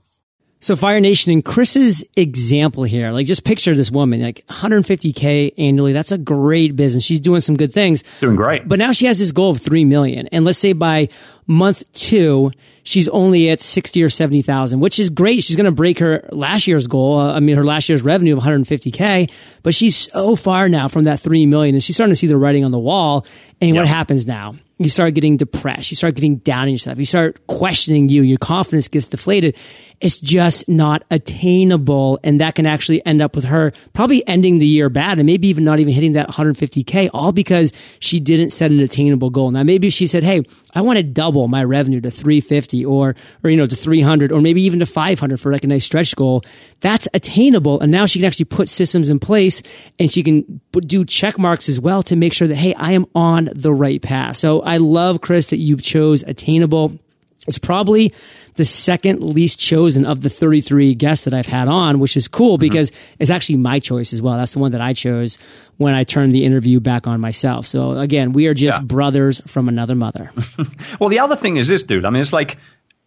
So 0.65 0.75
Fire 0.75 0.99
Nation 0.99 1.31
and 1.31 1.45
Chris's 1.45 2.03
example 2.15 2.85
here, 2.85 3.11
like 3.11 3.27
just 3.27 3.43
picture 3.43 3.75
this 3.75 3.91
woman, 3.91 4.23
like 4.23 4.43
150k 4.47 5.53
annually. 5.59 5.93
That's 5.93 6.11
a 6.11 6.17
great 6.17 6.75
business. 6.75 7.03
She's 7.03 7.19
doing 7.19 7.41
some 7.41 7.55
good 7.55 7.71
things. 7.71 8.03
Doing 8.19 8.35
great. 8.35 8.67
But 8.67 8.79
now 8.79 8.91
she 8.91 9.05
has 9.05 9.19
this 9.19 9.31
goal 9.31 9.51
of 9.51 9.61
3 9.61 9.85
million. 9.85 10.27
And 10.31 10.43
let's 10.43 10.57
say 10.57 10.73
by 10.73 11.09
month 11.47 11.83
two, 11.93 12.51
she's 12.83 13.09
only 13.09 13.49
at 13.49 13.61
60 13.61 14.01
or 14.01 14.09
70,000, 14.09 14.79
which 14.79 14.99
is 14.99 15.09
great. 15.09 15.43
She's 15.43 15.55
going 15.55 15.65
to 15.65 15.71
break 15.71 15.99
her 15.99 16.27
last 16.31 16.67
year's 16.67 16.87
goal. 16.87 17.19
Uh, 17.19 17.33
I 17.33 17.39
mean, 17.39 17.55
her 17.55 17.63
last 17.63 17.89
year's 17.89 18.03
revenue 18.03 18.37
of 18.37 18.43
150K, 18.43 19.29
but 19.63 19.75
she's 19.75 19.95
so 19.95 20.35
far 20.35 20.69
now 20.69 20.87
from 20.87 21.03
that 21.05 21.19
3 21.19 21.45
million 21.45 21.75
and 21.75 21.83
she's 21.83 21.95
starting 21.95 22.11
to 22.11 22.15
see 22.15 22.27
the 22.27 22.37
writing 22.37 22.63
on 22.63 22.71
the 22.71 22.79
wall. 22.79 23.25
And 23.61 23.71
yep. 23.71 23.81
what 23.81 23.87
happens 23.87 24.25
now? 24.25 24.55
You 24.77 24.89
start 24.89 25.13
getting 25.13 25.37
depressed. 25.37 25.89
You 25.89 25.95
start 25.95 26.15
getting 26.15 26.35
down 26.37 26.63
on 26.63 26.69
yourself. 26.69 26.97
You 26.99 27.05
start 27.05 27.47
questioning 27.47 28.09
you. 28.09 28.23
Your 28.23 28.37
confidence 28.37 28.89
gets 28.89 29.07
deflated. 29.07 29.55
It's 30.01 30.19
just 30.19 30.67
not 30.67 31.03
attainable. 31.09 32.19
And 32.25 32.41
that 32.41 32.55
can 32.55 32.65
actually 32.65 33.05
end 33.05 33.21
up 33.21 33.37
with 33.37 33.45
her 33.45 33.71
probably 33.93 34.27
ending 34.27 34.59
the 34.59 34.65
year 34.65 34.89
bad 34.89 35.17
and 35.17 35.25
maybe 35.25 35.47
even 35.47 35.63
not 35.63 35.79
even 35.79 35.93
hitting 35.93 36.11
that 36.13 36.27
150K, 36.27 37.09
all 37.13 37.31
because 37.31 37.71
she 37.99 38.19
didn't 38.19 38.49
set 38.49 38.69
an 38.69 38.81
attainable 38.81 39.29
goal. 39.29 39.49
Now, 39.49 39.63
maybe 39.63 39.89
she 39.89 40.07
said, 40.07 40.23
Hey, 40.23 40.43
I 40.75 40.81
want 40.81 40.97
to 40.97 41.03
double 41.03 41.47
my 41.47 41.63
revenue 41.63 42.01
to 42.01 42.11
350 42.11 42.85
or, 42.85 43.15
or, 43.43 43.49
you 43.49 43.57
know, 43.57 43.65
to 43.65 43.75
300 43.75 44.31
or 44.31 44.41
maybe 44.41 44.61
even 44.63 44.79
to 44.79 44.85
500 44.85 45.39
for 45.39 45.51
like 45.51 45.63
a 45.63 45.67
nice 45.67 45.85
stretch 45.85 46.15
goal. 46.15 46.43
That's 46.81 47.07
attainable. 47.13 47.79
And 47.79 47.91
now 47.91 48.05
she 48.05 48.19
can 48.19 48.27
actually 48.27 48.45
put 48.45 48.69
systems 48.69 49.09
in 49.09 49.19
place 49.19 49.61
and 49.97 50.11
she 50.11 50.21
can 50.21 50.61
do 50.73 51.05
check 51.05 51.39
marks 51.39 51.69
as 51.69 51.79
well 51.79 52.03
to 52.03 52.15
make 52.15 52.33
sure 52.33 52.47
that, 52.47 52.55
Hey, 52.55 52.73
I 52.73 52.91
am 52.91 53.05
on 53.15 53.49
the 53.55 53.73
right 53.73 54.01
path. 54.01 54.35
So 54.35 54.61
I 54.61 54.77
love, 54.77 55.21
Chris, 55.21 55.49
that 55.49 55.57
you 55.57 55.77
chose 55.77 56.23
attainable. 56.23 56.99
It's 57.47 57.57
probably 57.57 58.13
the 58.55 58.65
second 58.65 59.21
least 59.21 59.59
chosen 59.59 60.05
of 60.05 60.21
the 60.21 60.29
33 60.29 60.95
guests 60.95 61.25
that 61.25 61.33
I've 61.33 61.45
had 61.45 61.67
on, 61.67 61.99
which 61.99 62.17
is 62.17 62.27
cool 62.27 62.55
mm-hmm. 62.55 62.61
because 62.61 62.91
it's 63.19 63.29
actually 63.29 63.57
my 63.57 63.79
choice 63.79 64.13
as 64.13 64.21
well. 64.21 64.37
That's 64.37 64.53
the 64.53 64.59
one 64.59 64.71
that 64.71 64.81
I 64.81 64.93
chose 64.93 65.37
when 65.77 65.93
I 65.93 66.03
turned 66.03 66.31
the 66.31 66.45
interview 66.45 66.79
back 66.79 67.07
on 67.07 67.19
myself. 67.19 67.67
So 67.67 67.91
again, 67.91 68.33
we 68.33 68.47
are 68.47 68.53
just 68.53 68.79
yeah. 68.79 68.85
brothers 68.85 69.41
from 69.47 69.67
another 69.67 69.95
mother. 69.95 70.31
well, 70.99 71.09
the 71.09 71.19
other 71.19 71.35
thing 71.35 71.57
is 71.57 71.67
this, 71.67 71.83
dude. 71.83 72.05
I 72.05 72.09
mean, 72.09 72.21
it's 72.21 72.33
like 72.33 72.57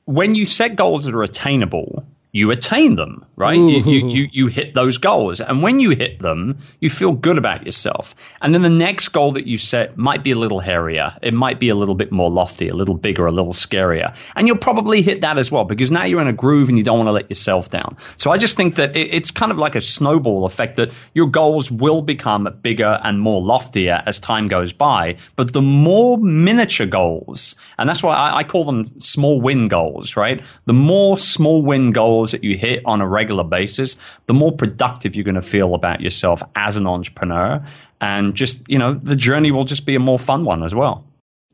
when 0.05 0.35
you 0.35 0.47
set 0.47 0.77
goals 0.77 1.05
that 1.05 1.15
are 1.15 1.23
attainable, 1.23 2.05
you 2.33 2.51
attain 2.51 2.97
them, 2.97 3.25
right? 3.37 3.57
You, 3.57 3.81
you, 4.09 4.29
you, 4.31 4.47
hit 4.49 4.75
those 4.75 4.99
goals. 4.99 5.41
And 5.41 5.63
when 5.63 5.81
you 5.81 5.91
hit 5.91 6.19
them, 6.19 6.59
you 6.79 6.91
feel 6.91 7.13
good 7.13 7.39
about 7.39 7.65
yourself. 7.65 8.15
And 8.43 8.53
then 8.53 8.61
the 8.61 8.69
next 8.69 9.09
goal 9.09 9.33
that 9.33 9.47
you 9.47 9.57
set 9.57 9.97
might 9.97 10.23
be 10.23 10.33
a 10.33 10.37
little 10.37 10.61
hairier. 10.61 11.17
It 11.23 11.33
might 11.33 11.59
be 11.59 11.71
a 11.71 11.75
little 11.75 11.95
bit 11.95 12.13
more 12.13 12.31
lofty, 12.31 12.69
a 12.69 12.75
little 12.75 12.97
bigger, 12.97 13.27
a 13.27 13.31
little 13.31 13.53
scarier. 13.53 14.15
And 14.37 14.47
you'll 14.47 14.59
probably 14.59 15.01
hit 15.01 15.23
that 15.23 15.39
as 15.39 15.51
well 15.51 15.65
because 15.65 15.91
now 15.91 16.05
you're 16.05 16.21
in 16.21 16.27
a 16.27 16.33
groove 16.35 16.69
and 16.69 16.77
you 16.77 16.85
don't 16.85 16.99
want 16.99 17.09
to 17.09 17.13
let 17.13 17.31
yourself 17.31 17.71
down. 17.71 17.97
So 18.19 18.31
I 18.31 18.37
just 18.37 18.57
think 18.59 18.75
that 18.75 18.95
it, 18.95 19.09
it's 19.15 19.31
kind 19.31 19.51
of 19.51 19.57
like 19.57 19.75
a 19.75 19.81
snowball 19.81 20.45
effect 20.45 20.77
that 20.77 20.93
your 21.15 21.29
goals 21.29 21.71
will 21.71 22.03
become 22.03 22.47
bigger 22.61 23.01
and 23.05 23.21
more 23.21 23.41
loftier 23.41 24.03
as 24.05 24.19
time 24.19 24.49
goes 24.49 24.75
by. 24.75 25.17
But 25.37 25.55
the 25.55 25.63
more 25.63 26.19
miniature 26.19 26.87
goals, 26.87 27.57
and 27.79 27.89
that's 27.89 28.03
why 28.03 28.15
I, 28.15 28.39
I 28.39 28.45
call 28.45 28.65
them 28.65 28.85
small 29.01 29.41
win 29.41 29.69
goals, 29.69 30.15
right? 30.15 30.45
The 30.67 30.75
more 30.75 31.17
small 31.17 31.63
win 31.63 31.93
goals 31.93 32.18
goals 32.19 32.33
that 32.33 32.43
you 32.43 32.57
hit 32.57 32.83
on 32.85 33.01
a 33.01 33.07
regular 33.07 33.45
basis, 33.45 33.97
the 34.27 34.35
more 34.35 34.53
productive 34.53 35.15
you're 35.15 35.25
going 35.25 35.35
to 35.35 35.43
feel 35.43 35.75
about 35.75 36.01
yourself 36.01 36.43
as 36.57 36.77
an 36.77 36.87
entrepreneur. 36.87 37.63
And 38.01 38.35
just, 38.35 38.59
you 38.69 38.79
know, 38.79 38.95
the 38.95 39.17
journey 39.17 39.51
will 39.51 39.65
just 39.65 39.87
be 39.87 39.95
a 39.95 40.01
more 40.01 40.19
fun 40.19 40.45
one 40.45 40.63
as 40.65 40.75
well. 40.75 41.05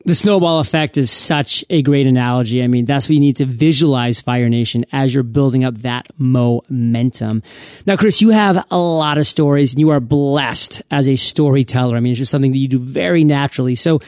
The 0.06 0.14
snowball 0.14 0.60
effect 0.60 0.98
is 0.98 1.10
such 1.10 1.64
a 1.70 1.80
great 1.80 2.06
analogy. 2.06 2.62
I 2.62 2.66
mean, 2.66 2.84
that's 2.84 3.06
what 3.08 3.14
you 3.14 3.20
need 3.20 3.36
to 3.36 3.46
visualize 3.46 4.20
Fire 4.20 4.50
Nation 4.50 4.84
as 4.92 5.14
you're 5.14 5.22
building 5.22 5.64
up 5.64 5.78
that 5.78 6.06
momentum. 6.18 7.42
Now, 7.86 7.96
Chris, 7.96 8.20
you 8.20 8.28
have 8.28 8.66
a 8.70 8.76
lot 8.76 9.16
of 9.16 9.26
stories 9.26 9.72
and 9.72 9.80
you 9.80 9.90
are 9.90 10.00
blessed 10.00 10.82
as 10.90 11.08
a 11.08 11.16
storyteller. 11.16 11.96
I 11.96 12.00
mean, 12.00 12.12
it's 12.12 12.18
just 12.18 12.30
something 12.30 12.52
that 12.52 12.58
you 12.58 12.68
do 12.68 12.78
very 12.78 13.24
naturally. 13.24 13.74
So 13.74 14.00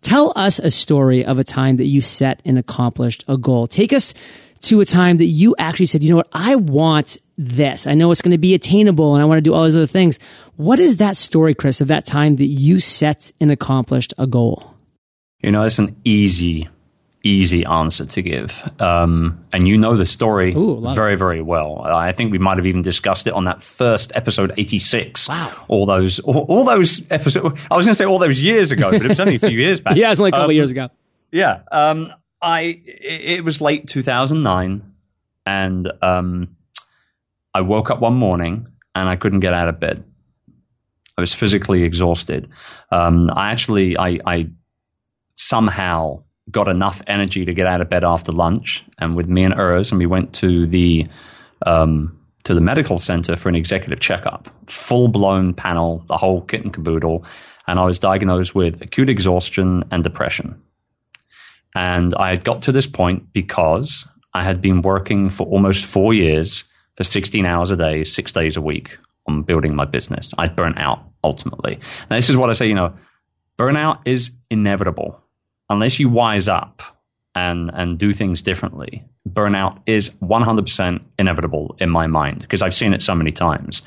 tell 0.00 0.32
us 0.36 0.58
a 0.58 0.70
story 0.70 1.22
of 1.22 1.38
a 1.38 1.44
time 1.44 1.76
that 1.76 1.84
you 1.84 2.00
set 2.00 2.40
and 2.46 2.58
accomplished 2.58 3.22
a 3.28 3.36
goal. 3.36 3.66
Take 3.66 3.92
us 3.92 4.14
to 4.62 4.80
a 4.80 4.84
time 4.84 5.18
that 5.18 5.26
you 5.26 5.54
actually 5.58 5.86
said, 5.86 6.02
you 6.02 6.10
know 6.10 6.16
what, 6.16 6.28
I 6.32 6.56
want 6.56 7.18
this. 7.36 7.86
I 7.86 7.94
know 7.94 8.10
it's 8.10 8.22
going 8.22 8.32
to 8.32 8.38
be 8.38 8.54
attainable 8.54 9.14
and 9.14 9.22
I 9.22 9.26
want 9.26 9.38
to 9.38 9.42
do 9.42 9.54
all 9.54 9.62
those 9.62 9.76
other 9.76 9.86
things. 9.86 10.18
What 10.56 10.78
is 10.78 10.98
that 10.98 11.16
story, 11.16 11.54
Chris, 11.54 11.80
of 11.80 11.88
that 11.88 12.06
time 12.06 12.36
that 12.36 12.46
you 12.46 12.80
set 12.80 13.32
and 13.40 13.50
accomplished 13.50 14.14
a 14.18 14.26
goal? 14.26 14.74
You 15.40 15.50
know, 15.50 15.64
it's 15.64 15.80
an 15.80 15.96
easy, 16.04 16.68
easy 17.24 17.64
answer 17.64 18.06
to 18.06 18.22
give. 18.22 18.62
Um, 18.80 19.44
and 19.52 19.66
you 19.66 19.76
know 19.76 19.96
the 19.96 20.06
story 20.06 20.54
Ooh, 20.54 20.80
very, 20.94 21.16
very 21.16 21.42
well. 21.42 21.82
I 21.82 22.12
think 22.12 22.30
we 22.30 22.38
might 22.38 22.58
have 22.58 22.66
even 22.66 22.82
discussed 22.82 23.26
it 23.26 23.32
on 23.32 23.46
that 23.46 23.62
first 23.62 24.12
episode 24.14 24.52
86. 24.56 25.28
Wow. 25.28 25.52
All 25.66 25.86
those, 25.86 26.20
all, 26.20 26.46
all 26.48 26.64
those 26.64 27.10
episodes. 27.10 27.60
I 27.70 27.76
was 27.76 27.86
going 27.86 27.94
to 27.94 27.96
say 27.96 28.04
all 28.04 28.20
those 28.20 28.40
years 28.40 28.70
ago, 28.70 28.92
but 28.92 29.02
it 29.02 29.08
was 29.08 29.20
only 29.20 29.36
a 29.36 29.40
few 29.40 29.58
years 29.58 29.80
back. 29.80 29.96
yeah, 29.96 30.12
it's 30.12 30.20
only 30.20 30.28
a 30.28 30.32
couple 30.32 30.50
um, 30.50 30.52
years 30.52 30.70
ago. 30.70 30.88
Yeah. 31.32 31.62
Um, 31.72 32.12
I 32.42 32.82
it 32.84 33.44
was 33.44 33.60
late 33.60 33.86
2009, 33.86 34.82
and 35.46 35.92
um, 36.02 36.56
I 37.54 37.60
woke 37.60 37.90
up 37.90 38.00
one 38.00 38.14
morning 38.14 38.66
and 38.94 39.08
I 39.08 39.16
couldn't 39.16 39.40
get 39.40 39.54
out 39.54 39.68
of 39.68 39.78
bed. 39.78 40.04
I 41.16 41.20
was 41.20 41.34
physically 41.34 41.84
exhausted. 41.84 42.48
Um, 42.90 43.30
I 43.34 43.52
actually 43.52 43.96
I, 43.96 44.18
I 44.26 44.50
somehow 45.34 46.24
got 46.50 46.68
enough 46.68 47.02
energy 47.06 47.44
to 47.44 47.54
get 47.54 47.66
out 47.66 47.80
of 47.80 47.88
bed 47.88 48.04
after 48.04 48.32
lunch, 48.32 48.84
and 48.98 49.14
with 49.14 49.28
me 49.28 49.44
and 49.44 49.54
Urs, 49.54 49.90
and 49.90 49.98
we 49.98 50.06
went 50.06 50.32
to 50.34 50.66
the 50.66 51.06
um, 51.64 52.18
to 52.44 52.54
the 52.54 52.60
medical 52.60 52.98
center 52.98 53.36
for 53.36 53.48
an 53.48 53.54
executive 53.54 54.00
checkup, 54.00 54.48
full 54.68 55.06
blown 55.06 55.54
panel, 55.54 56.02
the 56.08 56.16
whole 56.16 56.40
kit 56.42 56.62
and 56.62 56.72
caboodle, 56.72 57.24
and 57.68 57.78
I 57.78 57.84
was 57.84 58.00
diagnosed 58.00 58.54
with 58.54 58.82
acute 58.82 59.08
exhaustion 59.08 59.84
and 59.92 60.02
depression. 60.02 60.60
And 61.74 62.14
I 62.14 62.30
had 62.30 62.44
got 62.44 62.62
to 62.62 62.72
this 62.72 62.86
point 62.86 63.32
because 63.32 64.06
I 64.34 64.44
had 64.44 64.60
been 64.60 64.82
working 64.82 65.28
for 65.28 65.46
almost 65.46 65.84
four 65.84 66.14
years 66.14 66.64
for 66.96 67.04
16 67.04 67.46
hours 67.46 67.70
a 67.70 67.76
day, 67.76 68.04
six 68.04 68.32
days 68.32 68.56
a 68.56 68.60
week 68.60 68.98
on 69.26 69.42
building 69.42 69.74
my 69.74 69.84
business. 69.84 70.34
I'd 70.38 70.56
burnt 70.56 70.78
out 70.78 71.02
ultimately. 71.24 71.78
This 72.08 72.28
is 72.28 72.36
what 72.36 72.50
I 72.50 72.54
say, 72.54 72.66
you 72.66 72.74
know, 72.74 72.92
burnout 73.58 74.00
is 74.04 74.30
inevitable 74.50 75.20
unless 75.70 75.98
you 75.98 76.08
wise 76.08 76.48
up 76.48 76.82
and 77.34 77.70
and 77.74 77.98
do 77.98 78.12
things 78.12 78.42
differently. 78.42 79.04
Burnout 79.28 79.78
is 79.86 80.10
100% 80.10 81.00
inevitable 81.18 81.76
in 81.78 81.88
my 81.88 82.06
mind 82.06 82.40
because 82.40 82.60
I've 82.60 82.74
seen 82.74 82.92
it 82.92 83.00
so 83.00 83.14
many 83.14 83.30
times. 83.30 83.82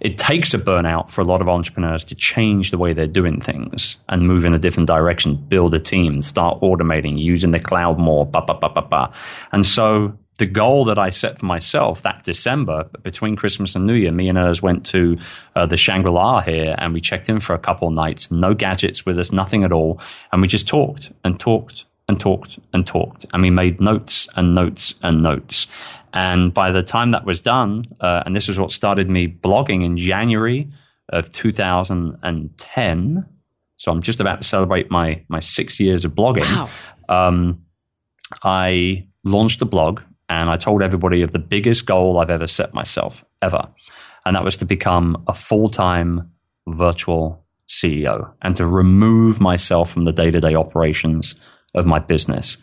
It 0.00 0.18
takes 0.18 0.52
a 0.52 0.58
burnout 0.58 1.10
for 1.10 1.20
a 1.20 1.24
lot 1.24 1.40
of 1.40 1.48
entrepreneurs 1.48 2.04
to 2.04 2.14
change 2.14 2.70
the 2.70 2.78
way 2.78 2.92
they're 2.92 3.06
doing 3.06 3.40
things 3.40 3.96
and 4.08 4.26
move 4.26 4.44
in 4.44 4.52
a 4.52 4.58
different 4.58 4.88
direction, 4.88 5.36
build 5.36 5.74
a 5.74 5.80
team, 5.80 6.22
start 6.22 6.60
automating, 6.60 7.18
using 7.18 7.52
the 7.52 7.60
cloud 7.60 7.98
more, 7.98 8.26
ba 8.26 8.42
ba 8.42 8.54
ba 8.54 8.68
ba 8.68 8.82
ba. 8.82 9.12
And 9.52 9.64
so 9.64 10.18
the 10.40 10.46
goal 10.46 10.86
that 10.86 10.98
I 10.98 11.10
set 11.10 11.38
for 11.38 11.46
myself 11.46 12.02
that 12.02 12.24
December 12.24 12.84
between 13.02 13.36
Christmas 13.36 13.76
and 13.76 13.86
New 13.86 13.92
Year, 13.92 14.10
me 14.10 14.28
and 14.28 14.38
Urs 14.38 14.62
went 14.62 14.86
to 14.86 15.18
uh, 15.54 15.66
the 15.66 15.76
Shangri 15.76 16.10
La 16.10 16.40
here 16.40 16.74
and 16.78 16.94
we 16.94 17.00
checked 17.00 17.28
in 17.28 17.40
for 17.40 17.52
a 17.52 17.58
couple 17.58 17.88
of 17.88 17.94
nights, 17.94 18.30
no 18.30 18.54
gadgets 18.54 19.04
with 19.04 19.18
us, 19.18 19.32
nothing 19.32 19.64
at 19.64 19.70
all. 19.70 20.00
And 20.32 20.40
we 20.40 20.48
just 20.48 20.66
talked 20.66 21.12
and 21.24 21.38
talked 21.38 21.84
and 22.10 22.20
talked 22.20 22.58
and 22.74 22.86
talked, 22.86 23.24
and 23.32 23.40
we 23.40 23.50
made 23.50 23.80
notes 23.80 24.28
and 24.34 24.52
notes 24.54 24.94
and 25.02 25.22
notes. 25.22 25.68
And 26.12 26.52
by 26.52 26.72
the 26.72 26.82
time 26.82 27.10
that 27.10 27.24
was 27.24 27.40
done, 27.40 27.84
uh, 28.00 28.24
and 28.26 28.34
this 28.34 28.48
is 28.48 28.58
what 28.58 28.72
started 28.72 29.08
me 29.08 29.28
blogging 29.28 29.84
in 29.84 29.96
January 29.96 30.68
of 31.10 31.30
2010. 31.30 33.26
So 33.76 33.92
I'm 33.92 34.02
just 34.02 34.20
about 34.20 34.42
to 34.42 34.46
celebrate 34.46 34.90
my 34.90 35.24
my 35.28 35.40
six 35.40 35.78
years 35.78 36.04
of 36.04 36.12
blogging. 36.12 36.42
Wow. 36.42 36.68
Um, 37.08 37.64
I 38.42 39.06
launched 39.24 39.62
a 39.62 39.64
blog 39.64 40.02
and 40.28 40.50
I 40.50 40.56
told 40.56 40.82
everybody 40.82 41.22
of 41.22 41.32
the 41.32 41.38
biggest 41.38 41.86
goal 41.86 42.18
I've 42.18 42.30
ever 42.30 42.46
set 42.46 42.74
myself 42.74 43.24
ever, 43.40 43.68
and 44.26 44.34
that 44.34 44.44
was 44.44 44.56
to 44.58 44.64
become 44.64 45.22
a 45.28 45.34
full 45.34 45.68
time 45.68 46.30
virtual 46.66 47.44
CEO 47.68 48.32
and 48.42 48.56
to 48.56 48.66
remove 48.66 49.40
myself 49.40 49.92
from 49.92 50.04
the 50.04 50.12
day 50.12 50.32
to 50.32 50.40
day 50.40 50.56
operations 50.56 51.36
of 51.74 51.86
my 51.86 51.98
business. 51.98 52.56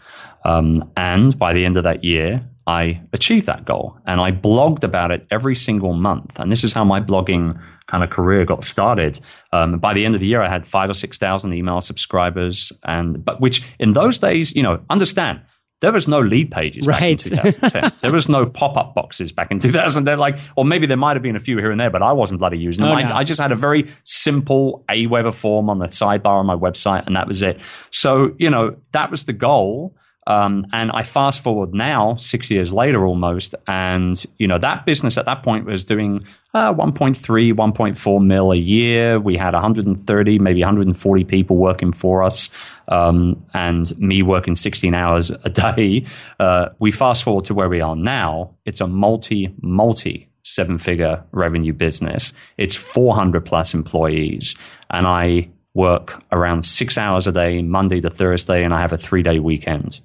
Um, 0.45 0.91
and 0.95 1.37
by 1.37 1.53
the 1.53 1.65
end 1.65 1.77
of 1.77 1.83
that 1.83 2.03
year, 2.03 2.47
I 2.67 3.01
achieved 3.13 3.45
that 3.45 3.63
goal 3.63 3.97
and 4.05 4.19
I 4.19 4.31
blogged 4.31 4.83
about 4.83 5.11
it 5.11 5.25
every 5.31 5.55
single 5.55 5.93
month. 5.93 6.37
And 6.39 6.51
this 6.51 6.63
is 6.65 6.73
how 6.73 6.83
my 6.83 6.99
blogging 6.99 7.57
kind 7.87 8.03
of 8.03 8.09
career 8.09 8.43
got 8.43 8.65
started. 8.65 9.19
Um, 9.53 9.79
by 9.79 9.93
the 9.93 10.05
end 10.05 10.15
of 10.15 10.21
the 10.21 10.27
year, 10.27 10.41
I 10.41 10.49
had 10.49 10.67
five 10.67 10.89
or 10.89 10.93
6,000 10.93 11.53
email 11.53 11.79
subscribers. 11.79 12.73
And, 12.83 13.23
but 13.23 13.39
which 13.39 13.63
in 13.79 13.93
those 13.93 14.17
days, 14.17 14.53
you 14.53 14.63
know, 14.63 14.81
understand 14.89 15.41
there 15.79 15.91
was 15.91 16.07
no 16.07 16.21
Leadpages 16.21 16.87
right. 16.87 16.99
back 16.99 17.03
in 17.03 17.17
2010. 17.17 17.91
there 18.01 18.11
was 18.11 18.27
no 18.27 18.45
pop-up 18.45 18.95
boxes 18.95 19.31
back 19.31 19.51
in 19.51 19.59
2000. 19.59 20.05
They're 20.05 20.17
like, 20.17 20.37
or 20.55 20.65
maybe 20.65 20.87
there 20.87 20.97
might 20.97 21.15
have 21.15 21.23
been 21.23 21.35
a 21.35 21.39
few 21.39 21.57
here 21.57 21.69
and 21.69 21.79
there, 21.79 21.91
but 21.91 22.01
I 22.01 22.13
wasn't 22.13 22.39
bloody 22.39 22.57
using 22.57 22.83
them. 22.83 22.97
Oh, 22.97 22.99
no. 22.99 23.13
I, 23.13 23.19
I, 23.19 23.23
just 23.23 23.39
had 23.39 23.51
a 23.51 23.55
very 23.55 23.89
simple 24.03 24.83
Aweber 24.89 25.33
form 25.33 25.69
on 25.69 25.77
the 25.79 25.85
sidebar 25.85 26.39
on 26.39 26.47
my 26.47 26.55
website, 26.55 27.05
and 27.05 27.15
that 27.15 27.27
was 27.27 27.43
it. 27.43 27.61
So, 27.91 28.33
you 28.39 28.49
know, 28.49 28.75
that 28.93 29.11
was 29.11 29.25
the 29.25 29.33
goal. 29.33 29.95
Um, 30.27 30.67
and 30.73 30.91
I 30.91 31.03
fast 31.03 31.41
forward 31.41 31.73
now, 31.73 32.17
six 32.17 32.51
years 32.51 32.73
later 32.73 33.05
almost, 33.05 33.55
and 33.65 34.21
you 34.37 34.45
know 34.45 34.57
that 34.57 34.85
business 34.85 35.17
at 35.17 35.23
that 35.23 35.41
point 35.41 35.65
was 35.65 35.85
doing 35.85 36.19
uh, 36.53 36.73
1.3, 36.73 37.53
1.4 37.53 38.25
mil 38.25 38.51
a 38.51 38.57
year. 38.57 39.21
We 39.21 39.37
had 39.37 39.53
130, 39.53 40.39
maybe 40.39 40.59
140 40.59 41.23
people 41.23 41.55
working 41.55 41.93
for 41.93 42.23
us, 42.23 42.49
um, 42.89 43.45
and 43.53 43.97
me 43.97 44.21
working 44.21 44.55
16 44.55 44.93
hours 44.93 45.29
a 45.29 45.49
day. 45.49 46.05
Uh, 46.39 46.69
we 46.79 46.91
fast 46.91 47.23
forward 47.23 47.45
to 47.45 47.53
where 47.53 47.69
we 47.69 47.81
are 47.81 47.95
now. 47.95 48.55
It's 48.65 48.81
a 48.81 48.87
multi, 48.87 49.53
multi 49.61 50.29
seven 50.43 50.77
figure 50.77 51.23
revenue 51.33 51.73
business. 51.73 52.31
It's 52.57 52.75
400 52.75 53.45
plus 53.45 53.73
employees, 53.73 54.55
and 54.89 55.05
I 55.05 55.49
work 55.73 56.23
around 56.31 56.63
six 56.63 56.97
hours 56.97 57.27
a 57.27 57.31
day, 57.31 57.61
Monday 57.61 58.01
to 58.01 58.09
Thursday, 58.09 58.63
and 58.63 58.73
I 58.73 58.81
have 58.81 58.93
a 58.93 58.97
three 58.97 59.21
day 59.21 59.39
weekend. 59.39 59.99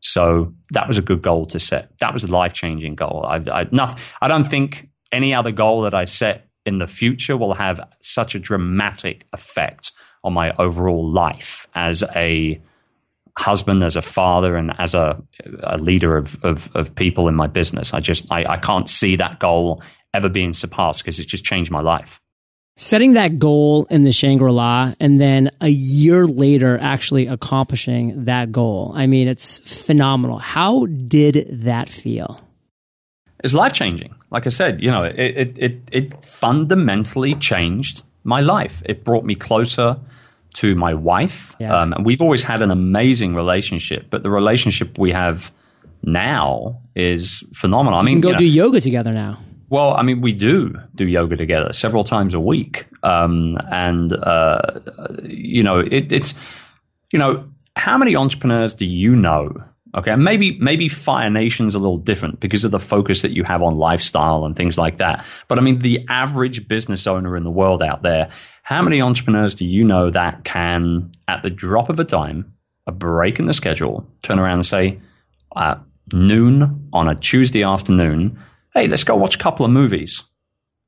So 0.00 0.52
that 0.72 0.86
was 0.86 0.98
a 0.98 1.02
good 1.02 1.22
goal 1.22 1.46
to 1.46 1.58
set. 1.58 1.90
That 1.98 2.12
was 2.12 2.22
a 2.22 2.28
life 2.28 2.52
changing 2.52 2.94
goal. 2.94 3.24
I, 3.26 3.36
I, 3.50 3.96
I 4.22 4.28
don't 4.28 4.44
think 4.44 4.88
any 5.10 5.34
other 5.34 5.50
goal 5.50 5.82
that 5.82 5.94
I 5.94 6.04
set 6.04 6.48
in 6.66 6.78
the 6.78 6.86
future 6.86 7.36
will 7.36 7.54
have 7.54 7.80
such 8.02 8.34
a 8.34 8.38
dramatic 8.38 9.26
effect 9.32 9.90
on 10.28 10.34
my 10.34 10.52
overall 10.58 11.10
life 11.10 11.66
as 11.74 12.04
a 12.14 12.60
husband, 13.36 13.82
as 13.82 13.96
a 13.96 14.02
father, 14.02 14.56
and 14.56 14.72
as 14.78 14.94
a, 14.94 15.20
a 15.62 15.78
leader 15.78 16.16
of, 16.16 16.42
of, 16.44 16.70
of, 16.74 16.94
people 16.94 17.28
in 17.28 17.34
my 17.34 17.46
business. 17.46 17.94
I 17.94 18.00
just 18.00 18.24
I, 18.30 18.44
I 18.44 18.56
can't 18.56 18.88
see 18.88 19.16
that 19.16 19.38
goal 19.38 19.82
ever 20.14 20.28
being 20.28 20.52
surpassed 20.52 21.02
because 21.02 21.18
it's 21.18 21.30
just 21.30 21.44
changed 21.44 21.70
my 21.70 21.80
life 21.80 22.20
setting 22.78 23.14
that 23.14 23.40
goal 23.40 23.86
in 23.90 24.04
the 24.04 24.12
Shangri 24.12 24.52
La 24.52 24.94
and 25.00 25.20
then 25.20 25.50
a 25.60 25.68
year 25.68 26.26
later 26.26 26.78
actually 26.80 27.26
accomplishing 27.26 28.24
that 28.26 28.52
goal. 28.52 28.92
I 28.94 29.08
mean, 29.08 29.26
it's 29.26 29.58
phenomenal. 29.58 30.38
How 30.38 30.86
did 30.86 31.64
that 31.64 31.88
feel? 31.88 32.40
It's 33.42 33.52
life 33.52 33.72
changing. 33.72 34.14
Like 34.30 34.46
I 34.46 34.50
said, 34.50 34.80
you 34.80 34.92
know, 34.92 35.02
it, 35.02 35.16
it, 35.18 35.58
it, 35.58 35.80
it, 35.90 36.24
fundamentally 36.24 37.34
changed 37.34 38.04
my 38.28 38.40
life. 38.40 38.82
It 38.84 39.04
brought 39.04 39.24
me 39.24 39.34
closer 39.34 39.96
to 40.54 40.74
my 40.74 40.94
wife. 40.94 41.56
Yeah. 41.58 41.74
Um, 41.74 41.92
and 41.92 42.06
we've 42.06 42.20
always 42.20 42.44
had 42.44 42.62
an 42.62 42.70
amazing 42.70 43.34
relationship, 43.34 44.06
but 44.10 44.22
the 44.22 44.30
relationship 44.30 44.98
we 44.98 45.10
have 45.12 45.50
now 46.02 46.80
is 46.94 47.42
phenomenal. 47.54 47.98
I 47.98 48.04
mean, 48.04 48.20
go 48.20 48.28
you 48.28 48.34
know, 48.34 48.38
do 48.38 48.44
yoga 48.44 48.80
together 48.80 49.12
now. 49.12 49.38
Well, 49.70 49.94
I 49.94 50.02
mean, 50.02 50.20
we 50.20 50.32
do 50.32 50.74
do 50.94 51.06
yoga 51.06 51.36
together 51.36 51.72
several 51.72 52.04
times 52.04 52.34
a 52.34 52.40
week, 52.40 52.86
um, 53.02 53.56
and 53.70 54.12
uh, 54.12 54.80
you 55.24 55.62
know, 55.62 55.80
it, 55.80 56.12
it's 56.12 56.34
you 57.12 57.18
know, 57.18 57.44
how 57.76 57.98
many 57.98 58.16
entrepreneurs 58.16 58.74
do 58.74 58.86
you 58.86 59.14
know? 59.14 59.52
Okay, 59.96 60.10
and 60.10 60.22
maybe 60.22 60.58
maybe 60.58 60.88
Fire 60.88 61.30
Nation's 61.30 61.74
a 61.74 61.78
little 61.78 61.96
different 61.96 62.40
because 62.40 62.64
of 62.64 62.70
the 62.70 62.78
focus 62.78 63.22
that 63.22 63.32
you 63.32 63.42
have 63.44 63.62
on 63.62 63.76
lifestyle 63.76 64.44
and 64.44 64.54
things 64.54 64.76
like 64.76 64.98
that. 64.98 65.24
But 65.48 65.58
I 65.58 65.62
mean, 65.62 65.78
the 65.78 66.04
average 66.08 66.68
business 66.68 67.06
owner 67.06 67.36
in 67.36 67.44
the 67.44 67.50
world 67.50 67.82
out 67.82 68.02
there, 68.02 68.28
how 68.62 68.82
many 68.82 69.00
entrepreneurs 69.00 69.54
do 69.54 69.64
you 69.64 69.84
know 69.84 70.10
that 70.10 70.44
can, 70.44 71.10
at 71.26 71.42
the 71.42 71.48
drop 71.48 71.88
of 71.88 71.98
a 71.98 72.04
dime, 72.04 72.52
a 72.86 72.92
break 72.92 73.38
in 73.38 73.46
the 73.46 73.54
schedule, 73.54 74.06
turn 74.22 74.38
around 74.38 74.56
and 74.56 74.66
say, 74.66 75.00
at 75.56 75.80
noon 76.12 76.88
on 76.92 77.08
a 77.08 77.14
Tuesday 77.14 77.62
afternoon, 77.62 78.38
hey, 78.74 78.88
let's 78.88 79.04
go 79.04 79.16
watch 79.16 79.36
a 79.36 79.38
couple 79.38 79.64
of 79.64 79.72
movies 79.72 80.22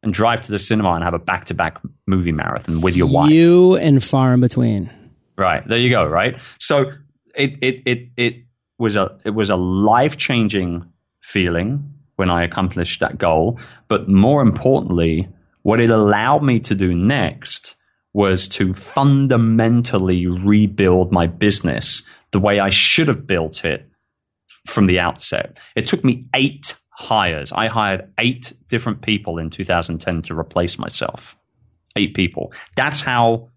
and 0.02 0.12
drive 0.12 0.42
to 0.42 0.52
the 0.52 0.58
cinema 0.58 0.92
and 0.92 1.04
have 1.04 1.14
a 1.14 1.18
back 1.18 1.46
to 1.46 1.54
back 1.54 1.78
movie 2.06 2.32
marathon 2.32 2.82
with 2.82 2.96
your 2.96 3.06
wife. 3.06 3.30
You 3.30 3.76
and 3.76 4.02
far 4.02 4.34
in 4.34 4.40
between. 4.40 4.90
Right. 5.36 5.66
There 5.66 5.78
you 5.78 5.90
go. 5.90 6.04
Right. 6.06 6.36
So 6.58 6.92
it, 7.34 7.56
it, 7.62 7.82
it, 7.86 8.08
it 8.16 8.44
was 8.80 8.96
a, 8.96 9.16
it 9.24 9.30
was 9.30 9.50
a 9.50 9.56
life 9.56 10.16
changing 10.16 10.90
feeling 11.20 11.78
when 12.16 12.30
I 12.30 12.42
accomplished 12.44 13.00
that 13.00 13.18
goal. 13.18 13.58
But 13.88 14.08
more 14.08 14.42
importantly, 14.42 15.28
what 15.62 15.80
it 15.80 15.90
allowed 15.90 16.42
me 16.42 16.60
to 16.60 16.74
do 16.74 16.94
next 16.94 17.76
was 18.12 18.48
to 18.48 18.74
fundamentally 18.74 20.26
rebuild 20.26 21.12
my 21.12 21.26
business 21.26 22.02
the 22.32 22.40
way 22.40 22.58
I 22.58 22.70
should 22.70 23.08
have 23.08 23.26
built 23.26 23.64
it 23.64 23.88
from 24.66 24.86
the 24.86 24.98
outset. 24.98 25.58
It 25.76 25.86
took 25.86 26.04
me 26.04 26.26
eight 26.34 26.74
hires. 26.90 27.52
I 27.52 27.68
hired 27.68 28.12
eight 28.18 28.52
different 28.68 29.02
people 29.02 29.38
in 29.38 29.50
2010 29.50 30.22
to 30.22 30.38
replace 30.38 30.78
myself. 30.78 31.36
Eight 31.96 32.14
people. 32.14 32.52
That's 32.76 33.00
how 33.00 33.48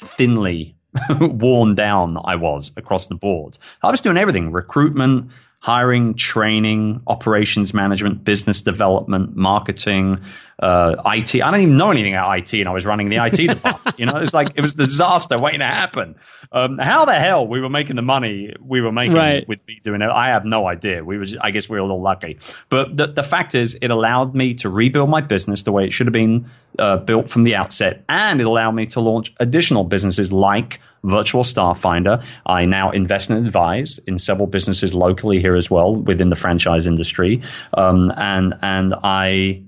thinly 0.00 0.75
worn 1.20 1.74
down 1.74 2.18
I 2.24 2.36
was 2.36 2.72
across 2.76 3.08
the 3.08 3.14
board. 3.14 3.58
I 3.82 3.90
was 3.90 4.00
doing 4.00 4.16
everything 4.16 4.52
recruitment, 4.52 5.30
hiring, 5.66 6.14
training, 6.14 7.02
operations 7.08 7.74
management, 7.74 8.22
business 8.22 8.60
development, 8.60 9.34
marketing, 9.34 10.16
uh, 10.60 10.94
IT. 11.06 11.42
I 11.42 11.50
don't 11.50 11.60
even 11.60 11.76
know 11.76 11.90
anything 11.90 12.14
about 12.14 12.38
IT, 12.38 12.54
and 12.60 12.68
I 12.68 12.72
was 12.72 12.86
running 12.86 13.08
the 13.08 13.16
IT 13.16 13.48
department. 13.48 13.98
You 13.98 14.06
know, 14.06 14.16
it 14.16 14.20
was 14.20 14.32
like 14.32 14.52
it 14.54 14.60
was 14.60 14.74
a 14.74 14.76
disaster 14.76 15.36
waiting 15.40 15.58
to 15.58 15.66
happen. 15.66 16.14
Um, 16.52 16.78
how 16.78 17.04
the 17.04 17.14
hell 17.14 17.48
we 17.48 17.60
were 17.60 17.68
making 17.68 17.96
the 17.96 18.02
money 18.02 18.54
we 18.60 18.80
were 18.80 18.92
making 18.92 19.14
right. 19.14 19.48
with 19.48 19.58
me 19.66 19.80
doing 19.82 20.02
it? 20.02 20.08
I 20.08 20.28
have 20.28 20.44
no 20.44 20.68
idea. 20.68 21.02
We 21.02 21.18
were, 21.18 21.24
just, 21.24 21.42
I 21.42 21.50
guess, 21.50 21.68
we 21.68 21.74
were 21.74 21.80
a 21.80 21.82
little 21.82 22.00
lucky. 22.00 22.38
But 22.68 22.96
the, 22.96 23.08
the 23.08 23.24
fact 23.24 23.56
is, 23.56 23.76
it 23.82 23.90
allowed 23.90 24.36
me 24.36 24.54
to 24.54 24.70
rebuild 24.70 25.10
my 25.10 25.20
business 25.20 25.64
the 25.64 25.72
way 25.72 25.84
it 25.84 25.92
should 25.92 26.06
have 26.06 26.12
been 26.12 26.48
uh, 26.78 26.98
built 26.98 27.28
from 27.28 27.42
the 27.42 27.56
outset, 27.56 28.04
and 28.08 28.40
it 28.40 28.46
allowed 28.46 28.76
me 28.76 28.86
to 28.86 29.00
launch 29.00 29.34
additional 29.40 29.82
businesses 29.82 30.32
like 30.32 30.78
Virtual 31.06 31.44
Staff 31.44 31.80
Finder. 31.80 32.22
I 32.46 32.64
now 32.64 32.90
invest 32.90 33.30
and 33.30 33.46
advise 33.46 33.98
in 34.06 34.18
several 34.18 34.46
businesses 34.46 34.94
locally 34.94 35.40
here 35.40 35.56
as 35.56 35.70
well 35.70 35.96
within 35.96 36.30
the 36.30 36.36
franchise 36.36 36.86
industry, 36.86 37.42
um, 37.74 38.12
and 38.16 38.54
and 38.62 38.94
I 39.02 39.62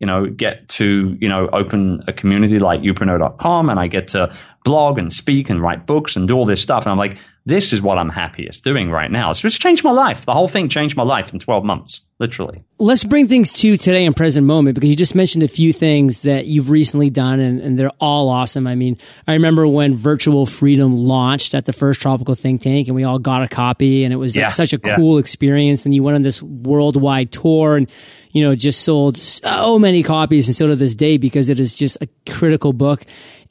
you 0.00 0.06
know, 0.06 0.26
get 0.26 0.68
to, 0.68 1.16
you 1.20 1.28
know, 1.28 1.48
open 1.54 2.02
a 2.06 2.12
community 2.12 2.58
like 2.58 2.80
youpreneur.com 2.80 3.70
and 3.70 3.78
I 3.80 3.86
get 3.86 4.08
to 4.08 4.34
blog 4.64 4.98
and 4.98 5.12
speak 5.12 5.50
and 5.50 5.60
write 5.60 5.86
books 5.86 6.16
and 6.16 6.26
do 6.26 6.34
all 6.34 6.46
this 6.46 6.60
stuff. 6.60 6.84
And 6.84 6.92
I'm 6.92 6.98
like, 6.98 7.18
this 7.46 7.74
is 7.74 7.82
what 7.82 7.98
I'm 7.98 8.08
happiest 8.08 8.64
doing 8.64 8.90
right 8.90 9.10
now. 9.10 9.34
So 9.34 9.46
it's 9.46 9.58
changed 9.58 9.84
my 9.84 9.90
life. 9.90 10.24
The 10.24 10.32
whole 10.32 10.48
thing 10.48 10.70
changed 10.70 10.96
my 10.96 11.02
life 11.02 11.30
in 11.30 11.38
12 11.38 11.62
months, 11.62 12.00
literally. 12.18 12.64
Let's 12.78 13.04
bring 13.04 13.28
things 13.28 13.52
to 13.52 13.76
today 13.76 14.06
and 14.06 14.16
present 14.16 14.46
moment 14.46 14.74
because 14.76 14.88
you 14.88 14.96
just 14.96 15.14
mentioned 15.14 15.44
a 15.44 15.48
few 15.48 15.74
things 15.74 16.22
that 16.22 16.46
you've 16.46 16.70
recently 16.70 17.10
done 17.10 17.40
and, 17.40 17.60
and 17.60 17.78
they're 17.78 17.90
all 18.00 18.30
awesome. 18.30 18.66
I 18.66 18.74
mean, 18.74 18.96
I 19.28 19.34
remember 19.34 19.68
when 19.68 19.94
Virtual 19.94 20.46
Freedom 20.46 20.96
launched 20.96 21.54
at 21.54 21.66
the 21.66 21.74
first 21.74 22.00
Tropical 22.00 22.34
Think 22.34 22.62
Tank 22.62 22.88
and 22.88 22.96
we 22.96 23.04
all 23.04 23.18
got 23.18 23.42
a 23.42 23.48
copy 23.48 24.04
and 24.04 24.12
it 24.14 24.16
was 24.16 24.34
yeah, 24.34 24.44
like 24.44 24.52
such 24.52 24.72
a 24.72 24.80
yeah. 24.82 24.96
cool 24.96 25.18
experience. 25.18 25.84
And 25.84 25.94
you 25.94 26.02
went 26.02 26.14
on 26.14 26.22
this 26.22 26.42
worldwide 26.42 27.30
tour 27.30 27.76
and, 27.76 27.92
you 28.30 28.42
know, 28.42 28.54
just 28.54 28.80
sold 28.80 29.18
so 29.18 29.78
many 29.78 30.02
copies 30.02 30.48
and 30.48 30.54
still 30.54 30.68
to 30.68 30.76
this 30.76 30.94
day 30.94 31.18
because 31.18 31.50
it 31.50 31.60
is 31.60 31.74
just 31.74 31.98
a 32.00 32.08
critical 32.26 32.72
book. 32.72 33.04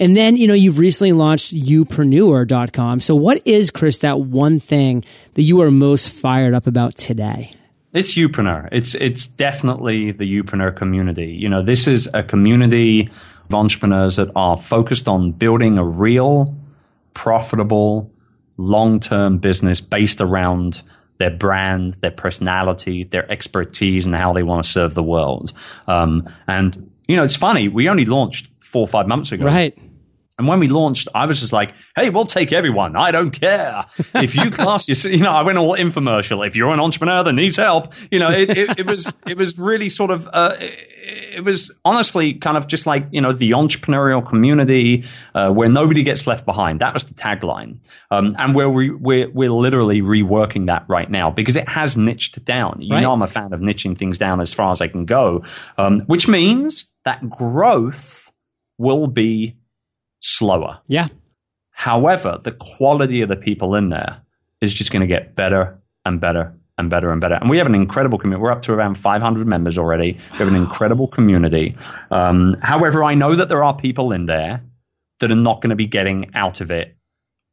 And 0.04 0.18
then, 0.18 0.36
you 0.36 0.48
know, 0.48 0.54
you've 0.54 0.80
recently 0.80 1.14
launched 1.14 1.56
youpreneur.com. 1.56 3.00
So 3.00 3.16
what 3.16 3.42
is, 3.48 3.72
Chris, 3.72 4.00
that 4.00 4.20
one 4.20 4.60
thing 4.60 5.06
that 5.36 5.44
you 5.44 5.62
are 5.62 5.72
most 5.72 6.10
fired 6.10 6.54
up 6.54 6.68
about 6.68 6.98
today? 6.98 7.54
It's 7.94 8.16
Youpreneur. 8.16 8.68
It's 8.74 8.96
it's 8.96 9.28
definitely 9.28 10.12
the 10.12 10.26
Youpreneur 10.26 10.76
community. 10.76 11.28
You 11.28 11.48
know, 11.48 11.62
this 11.62 11.88
is 11.88 12.10
a 12.14 12.22
community 12.22 13.10
of 13.48 13.56
entrepreneurs 13.56 14.18
that 14.18 14.30
are 14.36 14.58
focused 14.58 15.08
on 15.08 15.32
building 15.32 15.78
a 15.78 15.86
real, 15.86 16.54
profitable, 17.14 18.12
long-term 18.58 19.38
business 19.38 19.80
based 19.80 20.20
around 20.20 20.82
their 21.18 21.32
brand, 21.32 21.94
their 22.02 22.12
personality, 22.12 23.06
their 23.06 23.32
expertise, 23.32 24.06
and 24.06 24.16
how 24.16 24.34
they 24.34 24.44
want 24.44 24.66
to 24.66 24.70
serve 24.70 24.96
the 24.96 25.04
world. 25.04 25.54
Um, 25.88 26.28
and 26.46 26.92
you 27.08 27.16
know, 27.16 27.24
it's 27.24 27.38
funny. 27.38 27.70
We 27.70 27.88
only 27.88 28.04
launched 28.04 28.50
four 28.60 28.82
or 28.82 28.88
five 28.88 29.08
months 29.08 29.32
ago. 29.32 29.46
Right. 29.46 29.78
And 30.44 30.50
when 30.50 30.60
we 30.60 30.68
launched, 30.68 31.08
I 31.16 31.26
was 31.26 31.40
just 31.40 31.54
like, 31.54 31.74
"Hey, 31.96 32.10
we'll 32.10 32.26
take 32.26 32.52
everyone. 32.52 32.98
I 32.98 33.12
don't 33.12 33.32
care 33.32 33.86
if 34.16 34.36
you 34.36 34.52
class 34.52 34.90
your, 34.90 35.14
you 35.14 35.24
know." 35.24 35.32
I 35.32 35.42
went 35.42 35.58
all 35.58 35.74
infomercial. 35.74 36.46
If 36.46 36.58
you're 36.58 36.74
an 36.74 36.82
entrepreneur 36.82 37.24
that 37.24 37.32
needs 37.32 37.56
help, 37.56 37.94
you 38.12 38.20
know, 38.20 38.30
it, 38.30 38.50
it, 38.50 38.80
it 38.80 38.86
was 38.86 39.16
it 39.26 39.38
was 39.38 39.58
really 39.58 39.88
sort 39.88 40.12
of 40.12 40.28
uh, 40.34 40.58
it, 40.60 41.46
was 41.46 41.72
honestly 41.86 42.34
kind 42.34 42.58
of 42.58 42.68
just 42.68 42.86
like 42.86 43.08
you 43.10 43.22
know 43.22 43.32
the 43.32 43.52
entrepreneurial 43.52 44.26
community 44.28 45.06
uh, 45.34 45.50
where 45.50 45.70
nobody 45.70 46.04
gets 46.04 46.28
left 46.28 46.46
behind. 46.46 46.82
That 46.82 46.94
was 46.94 47.06
the 47.06 47.14
tagline, 47.14 47.78
um, 48.12 48.34
and 48.38 48.54
we're 48.54 48.98
we're 48.98 49.30
we're 49.30 49.50
literally 49.50 50.02
reworking 50.02 50.66
that 50.66 50.84
right 50.90 51.10
now 51.10 51.32
because 51.32 51.56
it 51.56 51.70
has 51.70 51.96
niched 51.96 52.44
down. 52.44 52.82
You 52.82 52.96
right. 52.96 53.04
know, 53.04 53.14
I'm 53.14 53.22
a 53.22 53.30
fan 53.30 53.54
of 53.54 53.62
niching 53.62 53.98
things 53.98 54.18
down 54.18 54.42
as 54.42 54.54
far 54.54 54.74
as 54.74 54.82
I 54.82 54.90
can 54.90 55.06
go, 55.06 55.42
um, 55.78 56.02
which 56.08 56.28
means 56.28 56.84
that 57.06 57.30
growth 57.30 58.30
will 58.78 59.08
be 59.08 59.56
slower. 60.24 60.80
Yeah. 60.88 61.08
However, 61.72 62.40
the 62.42 62.54
quality 62.54 63.22
of 63.22 63.30
the 63.30 63.36
people 63.36 63.76
in 63.76 63.90
there 63.90 64.22
is 64.62 64.74
just 64.74 64.92
going 64.92 65.02
to 65.02 65.08
get 65.08 65.36
better 65.36 65.80
and 66.06 66.20
better 66.20 66.54
and 66.78 66.90
better 66.90 67.12
and 67.12 67.22
better. 67.22 67.36
And 67.36 67.50
we 67.50 67.58
have 67.58 67.68
an 67.68 67.76
incredible 67.76 68.18
community. 68.18 68.42
We're 68.42 68.52
up 68.52 68.62
to 68.64 68.74
around 68.74 68.98
500 68.98 69.46
members 69.46 69.78
already. 69.78 70.18
We 70.32 70.38
have 70.38 70.48
an 70.48 70.56
incredible 70.56 71.08
community. 71.08 71.76
Um, 72.10 72.56
however, 72.62 73.04
I 73.04 73.14
know 73.14 73.36
that 73.36 73.50
there 73.50 73.64
are 73.64 73.76
people 73.76 74.12
in 74.12 74.26
there 74.26 74.64
that 75.20 75.32
are 75.32 75.36
not 75.36 75.62
going 75.62 75.70
to 75.70 75.76
be 75.76 75.86
getting 75.86 76.34
out 76.34 76.62
of 76.62 76.72
it 76.72 76.96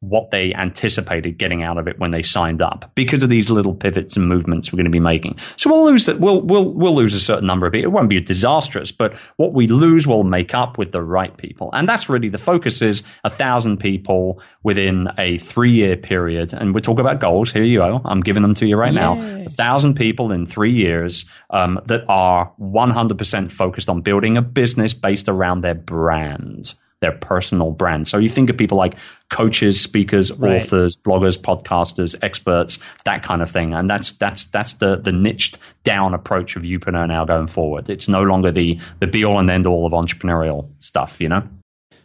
what 0.01 0.31
they 0.31 0.51
anticipated 0.55 1.37
getting 1.37 1.63
out 1.63 1.77
of 1.77 1.87
it 1.87 1.97
when 1.99 2.09
they 2.09 2.23
signed 2.23 2.59
up 2.59 2.91
because 2.95 3.21
of 3.21 3.29
these 3.29 3.51
little 3.51 3.75
pivots 3.75 4.17
and 4.17 4.27
movements 4.27 4.73
we're 4.73 4.77
going 4.77 4.85
to 4.85 4.91
be 4.91 4.99
making. 4.99 5.37
So 5.57 5.69
we'll 5.69 5.85
lose 5.85 6.07
we'll 6.15 6.41
we'll 6.41 6.71
we'll 6.71 6.95
lose 6.95 7.13
a 7.13 7.19
certain 7.19 7.45
number 7.45 7.67
of 7.67 7.73
people. 7.73 7.91
It 7.91 7.93
won't 7.93 8.09
be 8.09 8.19
disastrous, 8.19 8.91
but 8.91 9.13
what 9.37 9.53
we 9.53 9.67
lose 9.67 10.07
we'll 10.07 10.23
make 10.23 10.55
up 10.55 10.79
with 10.79 10.91
the 10.91 11.03
right 11.03 11.35
people. 11.37 11.69
And 11.73 11.87
that's 11.87 12.09
really 12.09 12.29
the 12.29 12.39
focus 12.39 12.81
is 12.81 13.03
a 13.23 13.29
thousand 13.29 13.77
people 13.77 14.41
within 14.63 15.07
a 15.19 15.37
three 15.37 15.71
year 15.71 15.95
period. 15.95 16.51
And 16.51 16.73
we 16.73 16.81
talk 16.81 16.97
about 16.97 17.19
goals. 17.19 17.51
Here 17.51 17.63
you 17.63 17.77
go. 17.77 18.01
I'm 18.03 18.21
giving 18.21 18.41
them 18.41 18.55
to 18.55 18.65
you 18.65 18.77
right 18.77 18.93
yes. 18.93 18.95
now. 18.95 19.43
A 19.45 19.49
thousand 19.49 19.93
people 19.93 20.31
in 20.31 20.47
three 20.47 20.73
years 20.73 21.25
um, 21.51 21.79
that 21.85 22.05
are 22.09 22.51
100% 22.59 23.51
focused 23.51 23.87
on 23.87 24.01
building 24.01 24.35
a 24.35 24.41
business 24.41 24.95
based 24.95 25.29
around 25.29 25.61
their 25.61 25.75
brand 25.75 26.73
their 27.01 27.11
personal 27.11 27.71
brand. 27.71 28.07
So 28.07 28.17
you 28.17 28.29
think 28.29 28.49
of 28.49 28.57
people 28.57 28.77
like 28.77 28.95
coaches, 29.29 29.81
speakers, 29.81 30.31
right. 30.31 30.61
authors, 30.61 30.95
bloggers, 30.95 31.37
podcasters, 31.37 32.15
experts, 32.21 32.79
that 33.05 33.23
kind 33.23 33.41
of 33.41 33.49
thing. 33.49 33.73
And 33.73 33.89
that's 33.89 34.13
that's 34.13 34.45
that's 34.45 34.73
the 34.73 34.97
the 34.97 35.11
niched 35.11 35.57
down 35.83 36.13
approach 36.13 36.55
of 36.55 36.63
Youpreneur 36.63 37.07
now 37.07 37.25
going 37.25 37.47
forward. 37.47 37.89
It's 37.89 38.07
no 38.07 38.21
longer 38.21 38.51
the 38.51 38.79
the 38.99 39.07
be 39.07 39.25
all 39.25 39.39
and 39.39 39.49
end 39.49 39.67
all 39.67 39.85
of 39.85 39.93
entrepreneurial 39.93 40.69
stuff, 40.79 41.19
you 41.19 41.27
know? 41.27 41.47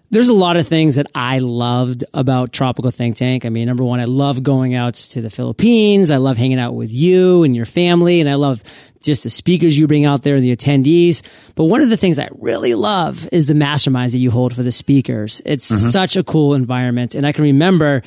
There's 0.08 0.28
a 0.28 0.32
lot 0.32 0.56
of 0.56 0.68
things 0.68 0.94
that 0.94 1.08
I 1.16 1.40
loved 1.40 2.04
about 2.14 2.52
Tropical 2.52 2.92
Think 2.92 3.16
Tank. 3.16 3.44
I 3.44 3.48
mean, 3.48 3.66
number 3.66 3.82
one, 3.82 3.98
I 3.98 4.04
love 4.04 4.40
going 4.44 4.74
out 4.74 4.94
to 4.94 5.20
the 5.20 5.30
Philippines. 5.30 6.12
I 6.12 6.18
love 6.18 6.36
hanging 6.36 6.60
out 6.60 6.74
with 6.74 6.92
you 6.92 7.42
and 7.42 7.56
your 7.56 7.64
family. 7.64 8.20
And 8.20 8.30
I 8.30 8.34
love 8.34 8.62
just 9.06 9.22
the 9.22 9.30
speakers 9.30 9.78
you 9.78 9.86
bring 9.86 10.04
out 10.04 10.22
there, 10.22 10.40
the 10.40 10.54
attendees. 10.54 11.22
But 11.54 11.64
one 11.64 11.80
of 11.80 11.88
the 11.88 11.96
things 11.96 12.18
I 12.18 12.28
really 12.32 12.74
love 12.74 13.28
is 13.32 13.46
the 13.46 13.54
masterminds 13.54 14.12
that 14.12 14.18
you 14.18 14.30
hold 14.30 14.54
for 14.54 14.62
the 14.62 14.72
speakers. 14.72 15.40
It's 15.46 15.70
mm-hmm. 15.70 15.88
such 15.88 16.16
a 16.16 16.24
cool 16.24 16.54
environment. 16.54 17.14
And 17.14 17.26
I 17.26 17.32
can 17.32 17.44
remember 17.44 18.02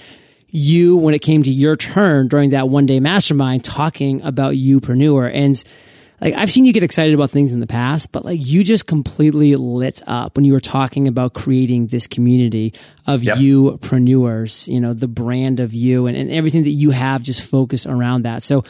you, 0.50 0.98
when 0.98 1.14
it 1.14 1.20
came 1.20 1.44
to 1.44 1.52
your 1.52 1.76
turn 1.76 2.28
during 2.28 2.52
that 2.52 2.70
one 2.70 2.86
day 2.86 3.00
mastermind, 3.00 3.64
talking 3.64 4.22
about 4.22 4.54
Youpreneur. 4.54 5.32
And 5.34 5.64
like 6.22 6.34
I've 6.34 6.52
seen 6.52 6.66
you 6.66 6.74
get 6.74 6.84
excited 6.84 7.14
about 7.14 7.30
things 7.30 7.54
in 7.54 7.60
the 7.60 7.68
past, 7.68 8.12
but 8.12 8.26
like 8.26 8.46
you 8.46 8.64
just 8.64 8.88
completely 8.88 9.56
lit 9.56 10.02
up 10.08 10.36
when 10.36 10.46
you 10.46 10.54
were 10.54 10.60
talking 10.60 11.08
about 11.08 11.34
creating 11.34 11.88
this 11.88 12.08
community 12.08 12.74
of 13.08 13.24
yep. 13.24 13.38
youpreneurs, 13.38 14.68
you 14.68 14.80
know, 14.80 14.94
the 14.94 15.08
brand 15.08 15.60
of 15.60 15.74
you 15.74 16.08
and, 16.08 16.18
and 16.18 16.32
everything 16.32 16.64
that 16.64 16.72
you 16.72 16.92
have 16.92 17.22
just 17.22 17.42
focused 17.42 17.86
around 17.86 18.24
that. 18.24 18.44
So 18.44 18.64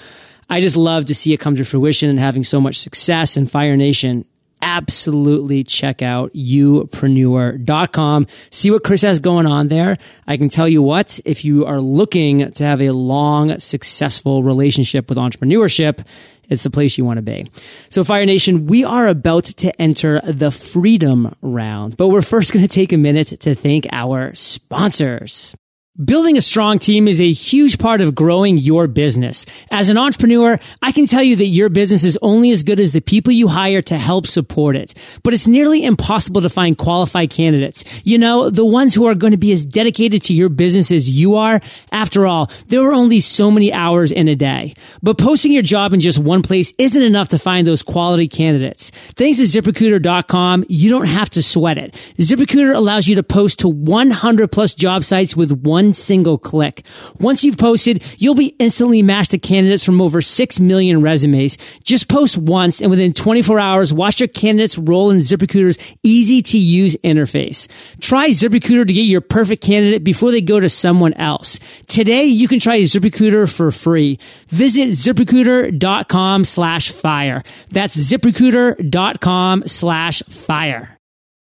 I 0.49 0.59
just 0.59 0.75
love 0.75 1.05
to 1.05 1.15
see 1.15 1.33
it 1.33 1.39
come 1.39 1.55
to 1.55 1.65
fruition 1.65 2.09
and 2.09 2.19
having 2.19 2.43
so 2.43 2.59
much 2.59 2.79
success. 2.79 3.37
And 3.37 3.49
Fire 3.49 3.77
Nation, 3.77 4.25
absolutely 4.61 5.63
check 5.63 6.01
out 6.01 6.33
youpreneur.com. 6.33 8.27
See 8.49 8.71
what 8.71 8.83
Chris 8.83 9.01
has 9.03 9.19
going 9.19 9.45
on 9.45 9.67
there. 9.67 9.97
I 10.27 10.37
can 10.37 10.49
tell 10.49 10.67
you 10.67 10.81
what, 10.81 11.19
if 11.25 11.45
you 11.45 11.65
are 11.65 11.79
looking 11.79 12.51
to 12.51 12.63
have 12.63 12.81
a 12.81 12.89
long, 12.91 13.59
successful 13.59 14.43
relationship 14.43 15.07
with 15.09 15.17
entrepreneurship, 15.17 16.05
it's 16.49 16.63
the 16.63 16.69
place 16.71 16.97
you 16.97 17.05
want 17.05 17.17
to 17.17 17.21
be. 17.21 17.49
So 17.89 18.03
Fire 18.03 18.25
Nation, 18.25 18.65
we 18.65 18.83
are 18.83 19.07
about 19.07 19.45
to 19.45 19.81
enter 19.81 20.19
the 20.21 20.51
freedom 20.51 21.35
round, 21.41 21.95
but 21.95 22.07
we're 22.07 22.23
first 22.23 22.51
going 22.51 22.67
to 22.67 22.73
take 22.73 22.91
a 22.91 22.97
minute 22.97 23.27
to 23.41 23.53
thank 23.53 23.85
our 23.91 24.33
sponsors. 24.33 25.55
Building 26.03 26.37
a 26.37 26.41
strong 26.41 26.79
team 26.79 27.09
is 27.09 27.19
a 27.19 27.29
huge 27.29 27.77
part 27.77 27.99
of 27.99 28.15
growing 28.15 28.57
your 28.57 28.87
business. 28.87 29.45
As 29.69 29.89
an 29.89 29.97
entrepreneur, 29.97 30.57
I 30.81 30.93
can 30.93 31.05
tell 31.05 31.21
you 31.21 31.35
that 31.35 31.47
your 31.47 31.67
business 31.67 32.05
is 32.05 32.17
only 32.21 32.51
as 32.51 32.63
good 32.63 32.79
as 32.79 32.93
the 32.93 33.01
people 33.01 33.33
you 33.33 33.49
hire 33.49 33.81
to 33.81 33.97
help 33.97 34.25
support 34.25 34.77
it. 34.77 34.93
But 35.23 35.33
it's 35.33 35.45
nearly 35.45 35.83
impossible 35.83 36.41
to 36.43 36.49
find 36.49 36.77
qualified 36.77 37.31
candidates. 37.31 37.83
You 38.05 38.17
know, 38.17 38.49
the 38.49 38.63
ones 38.63 38.95
who 38.95 39.07
are 39.07 39.13
going 39.13 39.31
to 39.31 39.37
be 39.37 39.51
as 39.51 39.65
dedicated 39.65 40.23
to 40.23 40.33
your 40.33 40.47
business 40.47 40.89
as 40.89 41.09
you 41.09 41.35
are. 41.35 41.59
After 41.91 42.25
all, 42.25 42.49
there 42.67 42.87
are 42.87 42.93
only 42.93 43.19
so 43.19 43.51
many 43.51 43.73
hours 43.73 44.13
in 44.13 44.29
a 44.29 44.37
day. 44.37 44.75
But 45.03 45.17
posting 45.17 45.51
your 45.51 45.63
job 45.63 45.91
in 45.91 45.99
just 45.99 46.17
one 46.17 46.43
place 46.43 46.73
isn't 46.77 47.03
enough 47.03 47.27
to 47.29 47.37
find 47.37 47.67
those 47.67 47.83
quality 47.83 48.29
candidates. 48.29 48.91
Thanks 49.17 49.39
to 49.39 49.43
ZipRecruiter.com, 49.43 50.63
you 50.69 50.89
don't 50.89 51.07
have 51.07 51.29
to 51.31 51.43
sweat 51.43 51.77
it. 51.77 51.93
ZipRecruiter 52.15 52.73
allows 52.73 53.09
you 53.09 53.15
to 53.15 53.23
post 53.23 53.59
to 53.59 53.67
100 53.67 54.49
plus 54.49 54.73
job 54.75 55.03
sites 55.03 55.35
with 55.35 55.51
one 55.51 55.88
one 55.89 55.93
single 55.95 56.37
click. 56.37 56.85
Once 57.19 57.43
you've 57.43 57.57
posted, 57.57 58.03
you'll 58.17 58.35
be 58.35 58.55
instantly 58.59 59.01
matched 59.01 59.31
to 59.31 59.39
candidates 59.39 59.83
from 59.83 60.01
over 60.01 60.21
6 60.21 60.59
million 60.59 61.01
resumes. 61.01 61.57
Just 61.83 62.07
post 62.07 62.37
once 62.37 62.79
and 62.81 62.91
within 62.91 63.11
24 63.11 63.59
hours, 63.59 63.91
watch 63.91 64.19
your 64.19 64.27
candidates 64.27 64.77
roll 64.77 65.09
in 65.09 65.17
ZipRecruiter's 65.17 65.79
easy 66.03 66.41
to 66.43 66.59
use 66.59 66.95
interface. 67.03 67.67
Try 68.01 68.29
ZipRecruiter 68.29 68.87
to 68.87 68.93
get 68.93 69.01
your 69.01 69.21
perfect 69.21 69.63
candidate 69.63 70.03
before 70.03 70.31
they 70.31 70.41
go 70.41 70.59
to 70.59 70.69
someone 70.69 71.13
else. 71.13 71.59
Today, 71.87 72.25
you 72.25 72.47
can 72.47 72.59
try 72.59 72.79
ZipRecruiter 72.81 73.51
for 73.51 73.71
free. 73.71 74.19
Visit 74.49 74.89
ziprecruiter.com 74.89 76.45
slash 76.45 76.91
fire. 76.91 77.41
That's 77.71 77.97
ziprecruiter.com 77.97 79.63
slash 79.67 80.21
fire. 80.29 80.98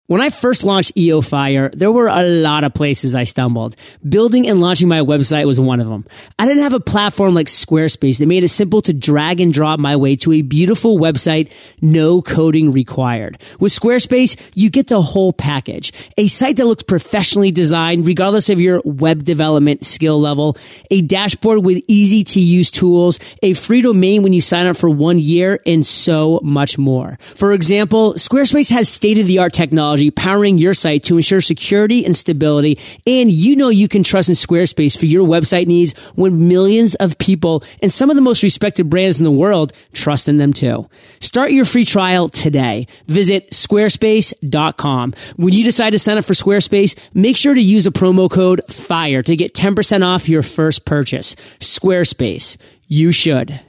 When 0.09 0.23
I 0.23 0.31
first 0.31 0.64
launched 0.64 0.97
EO 0.97 1.21
Fire, 1.21 1.68
there 1.75 1.92
were 1.92 2.09
a 2.09 2.23
lot 2.23 2.64
of 2.64 2.73
places 2.73 3.14
I 3.14 3.25
stumbled. 3.25 3.77
Building 4.09 4.49
and 4.49 4.59
launching 4.59 4.88
my 4.88 5.01
website 5.01 5.44
was 5.44 5.61
one 5.61 5.81
of 5.81 5.87
them. 5.87 6.07
I 6.38 6.47
didn't 6.47 6.62
have 6.62 6.73
a 6.73 6.81
platform 6.81 7.35
like 7.35 7.47
Squarespace 7.47 8.18
that 8.18 8.27
made 8.27 8.42
it 8.42 8.49
simple 8.49 8.81
to 8.81 8.94
drag 8.94 9.38
and 9.38 9.53
drop 9.53 9.79
my 9.79 9.97
way 9.97 10.16
to 10.16 10.33
a 10.33 10.40
beautiful 10.40 10.99
website, 10.99 11.53
no 11.83 12.23
coding 12.23 12.73
required. 12.73 13.37
With 13.61 13.71
Squarespace, 13.71 14.40
you 14.55 14.71
get 14.71 14.88
the 14.88 15.03
whole 15.03 15.35
package. 15.35 15.92
A 16.16 16.27
site 16.27 16.57
that 16.57 16.64
looks 16.64 16.85
professionally 16.85 17.51
designed, 17.51 18.07
regardless 18.07 18.49
of 18.49 18.59
your 18.59 18.81
web 18.87 19.25
development 19.25 19.85
skill 19.85 20.18
level, 20.18 20.57
a 20.90 21.03
dashboard 21.03 21.62
with 21.62 21.85
easy 21.87 22.25
to 22.25 22.40
use 22.40 22.71
tools, 22.71 23.18
a 23.42 23.53
free 23.53 23.83
domain 23.83 24.23
when 24.23 24.33
you 24.33 24.40
sign 24.40 24.64
up 24.64 24.79
for 24.79 24.88
one 24.88 25.18
year, 25.18 25.61
and 25.66 25.85
so 25.85 26.40
much 26.42 26.79
more. 26.79 27.18
For 27.35 27.53
example, 27.53 28.14
Squarespace 28.14 28.71
has 28.71 28.88
state 28.88 29.18
of 29.18 29.27
the 29.27 29.40
art 29.40 29.53
technology 29.53 29.97
technology 29.98 30.11
powering 30.11 30.58
your 30.58 30.74
site 30.74 31.04
to 31.04 31.16
ensure 31.16 31.40
security 31.40 32.04
and 32.04 32.16
stability. 32.16 32.78
And 33.06 33.30
you 33.30 33.56
know 33.56 33.68
you 33.68 33.88
can 33.88 34.02
trust 34.02 34.28
in 34.28 34.34
Squarespace 34.34 34.98
for 34.98 35.06
your 35.06 35.26
website 35.26 35.66
needs 35.66 35.96
when 36.14 36.48
millions 36.48 36.94
of 36.96 37.18
people 37.18 37.62
and 37.82 37.92
some 37.92 38.11
of 38.11 38.16
the 38.16 38.22
most 38.22 38.42
respected 38.42 38.88
brands 38.90 39.18
in 39.18 39.24
the 39.24 39.30
world 39.30 39.72
trust 39.92 40.28
in 40.28 40.37
them 40.37 40.52
too. 40.52 40.88
Start 41.20 41.52
your 41.52 41.64
free 41.64 41.84
trial 41.84 42.28
today. 42.28 42.87
Visit 43.06 43.50
squarespace.com. 43.50 45.14
When 45.37 45.52
you 45.52 45.64
decide 45.64 45.90
to 45.90 45.98
sign 45.98 46.18
up 46.18 46.24
for 46.24 46.34
Squarespace, 46.34 46.96
make 47.14 47.37
sure 47.37 47.54
to 47.54 47.61
use 47.61 47.87
a 47.87 47.90
promo 47.90 48.30
code 48.30 48.61
FIRE 48.68 49.22
to 49.22 49.37
get 49.37 49.54
10% 49.54 50.04
off 50.04 50.28
your 50.28 50.42
first 50.42 50.84
purchase. 50.84 51.34
Squarespace. 51.61 52.56
You 52.87 53.12
should. 53.12 53.61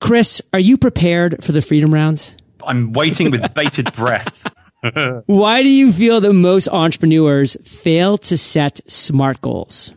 Chris, 0.00 0.40
are 0.52 0.60
you 0.60 0.78
prepared 0.78 1.42
for 1.44 1.52
the 1.52 1.60
Freedom 1.60 1.92
Rounds? 1.92 2.34
I'm 2.64 2.92
waiting 2.92 3.30
with 3.30 3.52
bated 3.54 3.92
breath. 3.92 4.46
Why 5.26 5.62
do 5.62 5.68
you 5.68 5.92
feel 5.92 6.20
that 6.20 6.32
most 6.32 6.68
entrepreneurs 6.68 7.56
fail 7.64 8.18
to 8.18 8.36
set 8.36 8.80
smart 8.90 9.40
goals? 9.40 9.92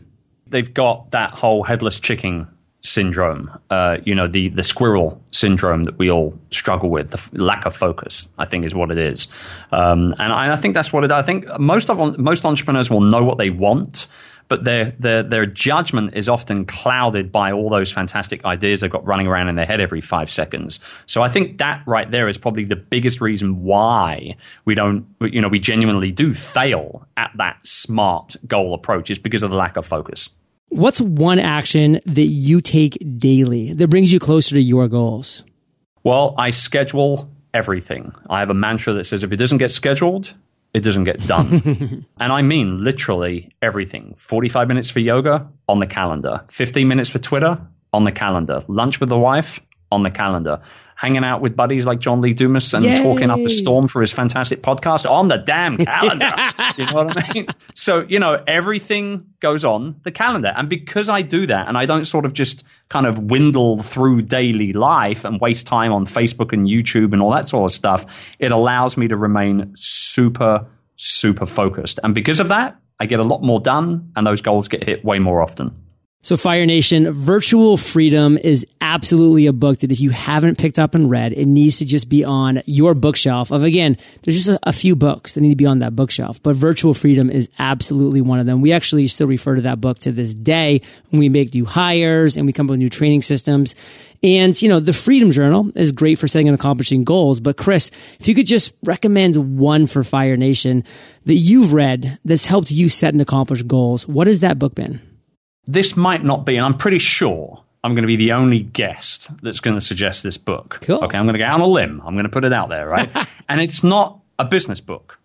They've 0.48 0.74
got 0.74 1.12
that 1.12 1.32
whole 1.32 1.64
headless 1.64 2.00
chicken 2.00 2.48
syndrome, 2.84 3.50
uh, 3.70 3.98
you 4.04 4.14
know, 4.14 4.28
the, 4.28 4.50
the 4.50 4.64
squirrel 4.64 5.22
syndrome 5.32 5.86
that 5.86 5.98
we 5.98 6.12
all 6.12 6.38
struggle 6.52 6.90
with, 6.90 7.12
the 7.12 7.18
f- 7.18 7.30
lack 7.34 7.66
of 7.66 7.74
focus, 7.74 8.28
I 8.38 8.46
think 8.46 8.66
is 8.66 8.76
what 8.76 8.92
it 8.92 8.98
is. 8.98 9.28
Um, 9.72 10.14
and 10.20 10.34
I, 10.34 10.54
I, 10.54 10.56
think 10.58 10.76
that's 10.76 10.92
what 10.92 11.06
it, 11.06 11.12
I 11.12 11.22
think 11.22 11.46
most 11.60 11.90
of, 11.90 12.20
most 12.20 12.44
entrepreneurs 12.44 12.90
will 12.90 13.02
know 13.02 13.24
what 13.24 13.38
they 13.38 13.50
want, 13.50 14.08
but 14.48 14.64
their, 14.64 14.92
their, 15.00 15.24
their 15.24 15.46
judgment 15.46 16.16
is 16.16 16.30
often 16.30 16.66
clouded 16.66 17.32
by 17.32 17.52
all 17.52 17.70
those 17.70 17.92
fantastic 17.92 18.44
ideas 18.46 18.82
they've 18.82 18.92
got 18.92 19.06
running 19.06 19.28
around 19.28 19.50
in 19.50 19.56
their 19.56 19.66
head 19.66 19.82
every 19.82 20.02
five 20.02 20.30
seconds. 20.30 20.80
So 21.06 21.22
I 21.22 21.30
think 21.30 21.58
that 21.58 21.84
right 21.86 22.10
there 22.10 22.28
is 22.28 22.38
probably 22.38 22.66
the 22.66 22.76
biggest 22.76 23.22
reason 23.22 23.64
why 23.64 24.36
we 24.66 24.76
don't, 24.76 25.06
you 25.22 25.42
know, 25.42 25.48
we 25.48 25.60
genuinely 25.60 26.12
do 26.12 26.34
fail 26.34 27.08
at 27.18 27.32
that 27.38 27.66
smart 27.66 28.36
goal 28.48 28.74
approach 28.74 29.10
is 29.10 29.20
because 29.20 29.44
of 29.44 29.50
the 29.50 29.56
lack 29.56 29.78
of 29.78 29.86
focus. 29.86 30.30
What's 30.70 31.02
one 31.02 31.40
action 31.40 32.00
that 32.06 32.24
you 32.24 32.60
take 32.60 32.98
daily 33.18 33.74
that 33.74 33.90
brings 33.90 34.12
you 34.12 34.20
closer 34.20 34.56
to 34.56 34.62
your 34.62 34.88
goals? 34.88 35.44
Well, 36.04 36.34
I 36.38 36.52
schedule 36.52 37.30
everything. 37.54 38.14
I 38.30 38.40
have 38.40 38.50
a 38.50 38.56
mantra 38.56 38.94
that 38.94 39.06
says 39.06 39.24
if 39.24 39.32
it 39.32 39.38
doesn't 39.38 39.60
get 39.60 39.72
scheduled, 39.72 40.34
it 40.74 40.82
doesn't 40.82 41.04
get 41.04 41.26
done. 41.28 42.06
and 42.20 42.34
I 42.34 42.42
mean 42.42 42.84
literally 42.84 43.52
everything. 43.62 44.16
45 44.18 44.68
minutes 44.68 44.90
for 44.90 45.00
yoga 45.00 45.48
on 45.68 45.80
the 45.80 45.88
calendar, 45.88 46.44
15 46.50 46.88
minutes 46.88 47.10
for 47.10 47.20
Twitter 47.20 47.60
on 47.92 48.04
the 48.04 48.12
calendar, 48.12 48.64
lunch 48.68 49.00
with 49.00 49.10
the 49.10 49.18
wife 49.18 49.62
on 49.94 50.04
the 50.04 50.12
calendar, 50.12 50.60
hanging 50.96 51.24
out 51.24 51.42
with 51.42 51.56
buddies 51.56 51.86
like 51.86 52.00
John 52.00 52.22
Lee 52.22 52.34
Dumas 52.34 52.74
and 52.74 52.84
Yay. 52.86 53.02
talking 53.02 53.30
up 53.30 53.40
a 53.40 53.50
storm 53.50 53.88
for 53.88 54.02
his 54.02 54.12
fantastic 54.12 54.62
podcast 54.62 55.10
on 55.10 55.28
the 55.28 55.38
damn 55.38 55.78
calendar. 55.86 56.30
you 56.78 56.86
know 56.86 56.94
what 56.94 57.18
I 57.18 57.34
mean? 57.34 57.48
So, 57.74 58.06
you 58.08 58.20
know, 58.20 58.44
everything 58.48 59.26
goes 59.40 59.64
on 59.66 60.00
the 60.04 60.12
calendar. 60.12 60.54
And 60.56 60.70
because 60.70 61.10
I 61.10 61.22
do 61.22 61.46
that 61.48 61.68
and 61.68 61.78
I 61.78 61.86
don't 61.86 62.06
sort 62.06 62.26
of 62.26 62.34
just 62.34 62.64
kind 62.90 63.06
of 63.06 63.18
windle 63.18 63.80
through 63.80 64.24
daily 64.24 64.74
life 64.74 65.26
and 65.26 65.40
waste 65.42 65.68
time 65.68 65.92
on 65.92 66.06
Facebook 66.06 66.54
and 66.54 66.68
YouTube 66.68 67.14
and 67.14 67.22
all 67.22 67.32
that 67.32 67.48
sort 67.48 67.72
of 67.72 67.76
stuff, 67.76 68.06
it 68.40 68.52
allows 68.52 68.98
me 68.98 69.08
to 69.08 69.18
remain 69.18 69.74
super, 69.76 70.66
super 70.96 71.46
focused. 71.46 72.00
And 72.04 72.16
because 72.16 72.40
of 72.40 72.48
that, 72.50 72.78
I 73.00 73.06
get 73.06 73.20
a 73.20 73.24
lot 73.24 73.42
more 73.42 73.60
done 73.60 74.12
and 74.16 74.26
those 74.26 74.42
goals 74.42 74.68
get 74.68 74.84
hit 74.84 75.04
way 75.04 75.20
more 75.20 75.42
often. 75.42 75.83
So 76.24 76.38
Fire 76.38 76.66
Nation, 76.66 77.12
Virtual 77.12 77.76
Freedom 77.76 78.38
is 78.38 78.66
absolutely 78.80 79.46
a 79.48 79.52
book 79.52 79.80
that 79.80 79.92
if 79.92 80.00
you 80.00 80.12
haven't 80.12 80.58
picked 80.58 80.80
up 80.80 80.96
and 80.96 81.12
read, 81.12 81.34
it 81.34 81.48
needs 81.48 81.80
to 81.80 81.86
just 81.86 82.08
be 82.08 82.24
on 82.24 82.62
your 82.66 82.94
bookshelf 82.94 83.52
of 83.52 83.66
again, 83.66 83.98
there's 84.22 84.38
just 84.38 84.48
a, 84.48 84.58
a, 84.64 84.72
few 84.72 84.96
books 84.96 85.34
that 85.34 85.42
need 85.42 85.50
to 85.50 85.58
be 85.58 85.66
on 85.66 85.80
that 85.80 85.98
bookshelf, 85.98 86.42
but 86.42 86.56
Virtual 86.56 86.94
Freedom 86.94 87.30
is 87.30 87.50
absolutely 87.60 88.22
one 88.22 88.40
of 88.40 88.46
them. 88.46 88.62
We 88.62 88.72
actually 88.72 89.06
still 89.08 89.28
refer 89.28 89.56
to 89.56 89.64
that 89.64 89.82
book 89.82 90.00
to 90.00 90.14
this 90.14 90.34
day 90.34 90.80
when 91.10 91.20
we 91.20 91.28
make 91.28 91.54
new 91.54 91.66
hires 91.66 92.38
and 92.38 92.46
we 92.46 92.54
come 92.54 92.68
up 92.68 92.72
with 92.72 92.80
new 92.80 92.90
training 92.90 93.24
systems. 93.24 93.76
And, 94.24 94.60
you 94.62 94.70
know, 94.70 94.80
the 94.80 94.94
Freedom 94.94 95.30
Journal 95.30 95.72
is 95.76 95.92
great 95.92 96.20
for 96.20 96.30
setting 96.30 96.48
and 96.48 96.56
accomplishing 96.56 97.04
goals. 97.04 97.42
But 97.42 97.58
Chris, 97.58 97.92
if 98.22 98.30
you 98.30 98.34
could 98.34 98.48
just 98.48 98.72
recommend 98.84 99.60
one 99.60 99.88
for 99.88 100.06
Fire 100.06 100.38
Nation 100.38 100.86
that 101.26 101.34
you've 101.34 101.74
read 101.74 102.18
that's 102.24 102.46
helped 102.46 102.72
you 102.72 102.88
set 102.88 103.14
and 103.14 103.22
accomplish 103.22 103.62
goals, 103.64 104.08
what 104.08 104.28
has 104.28 104.40
that 104.40 104.58
book 104.58 104.74
been? 104.74 105.02
This 105.66 105.96
might 105.96 106.24
not 106.24 106.46
be, 106.46 106.58
and 106.58 106.66
I'm 106.66 106.76
pretty 106.76 107.00
sure 107.00 107.64
I'm 107.84 107.94
going 107.94 108.04
to 108.04 108.08
be 108.08 108.16
the 108.16 108.34
only 108.34 108.62
guest 108.62 109.30
that's 109.42 109.60
going 109.60 109.76
to 109.76 109.82
suggest 109.82 110.24
this 110.24 110.38
book. 110.38 110.80
Cool. 110.82 111.04
Okay, 111.04 111.18
I'm 111.18 111.26
going 111.26 111.34
to 111.34 111.40
go 111.40 111.46
out 111.46 111.56
on 111.56 111.62
a 111.62 111.68
limb. 111.68 112.02
I'm 112.06 112.14
going 112.14 112.26
to 112.26 112.30
put 112.30 112.46
it 112.46 112.54
out 112.54 112.70
there, 112.70 112.88
right? 112.88 113.10
and 113.50 113.62
it's 113.62 113.84
not 113.84 114.20
a 114.40 114.46
business 114.46 114.80
book, 114.80 115.20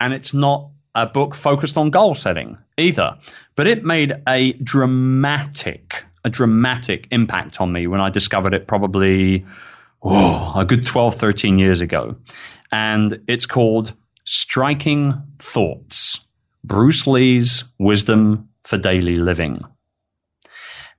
and 0.00 0.12
it's 0.12 0.34
not 0.34 0.70
a 0.94 1.06
book 1.06 1.34
focused 1.34 1.76
on 1.76 1.90
goal 1.90 2.14
setting 2.14 2.58
either. 2.76 3.16
But 3.54 3.66
it 3.66 3.84
made 3.84 4.14
a 4.26 4.52
dramatic, 4.54 6.04
a 6.24 6.30
dramatic 6.30 7.06
impact 7.10 7.60
on 7.60 7.72
me 7.72 7.86
when 7.86 8.00
I 8.00 8.10
discovered 8.10 8.54
it 8.54 8.66
probably 8.66 9.44
oh, 10.02 10.52
a 10.56 10.64
good 10.64 10.84
12, 10.84 11.14
13 11.14 11.58
years 11.58 11.80
ago. 11.80 12.16
And 12.72 13.20
it's 13.28 13.46
called 13.46 13.94
Striking 14.24 15.22
Thoughts 15.38 16.20
Bruce 16.64 17.06
Lee's 17.06 17.64
Wisdom 17.78 18.48
for 18.66 18.76
daily 18.76 19.14
living. 19.14 19.56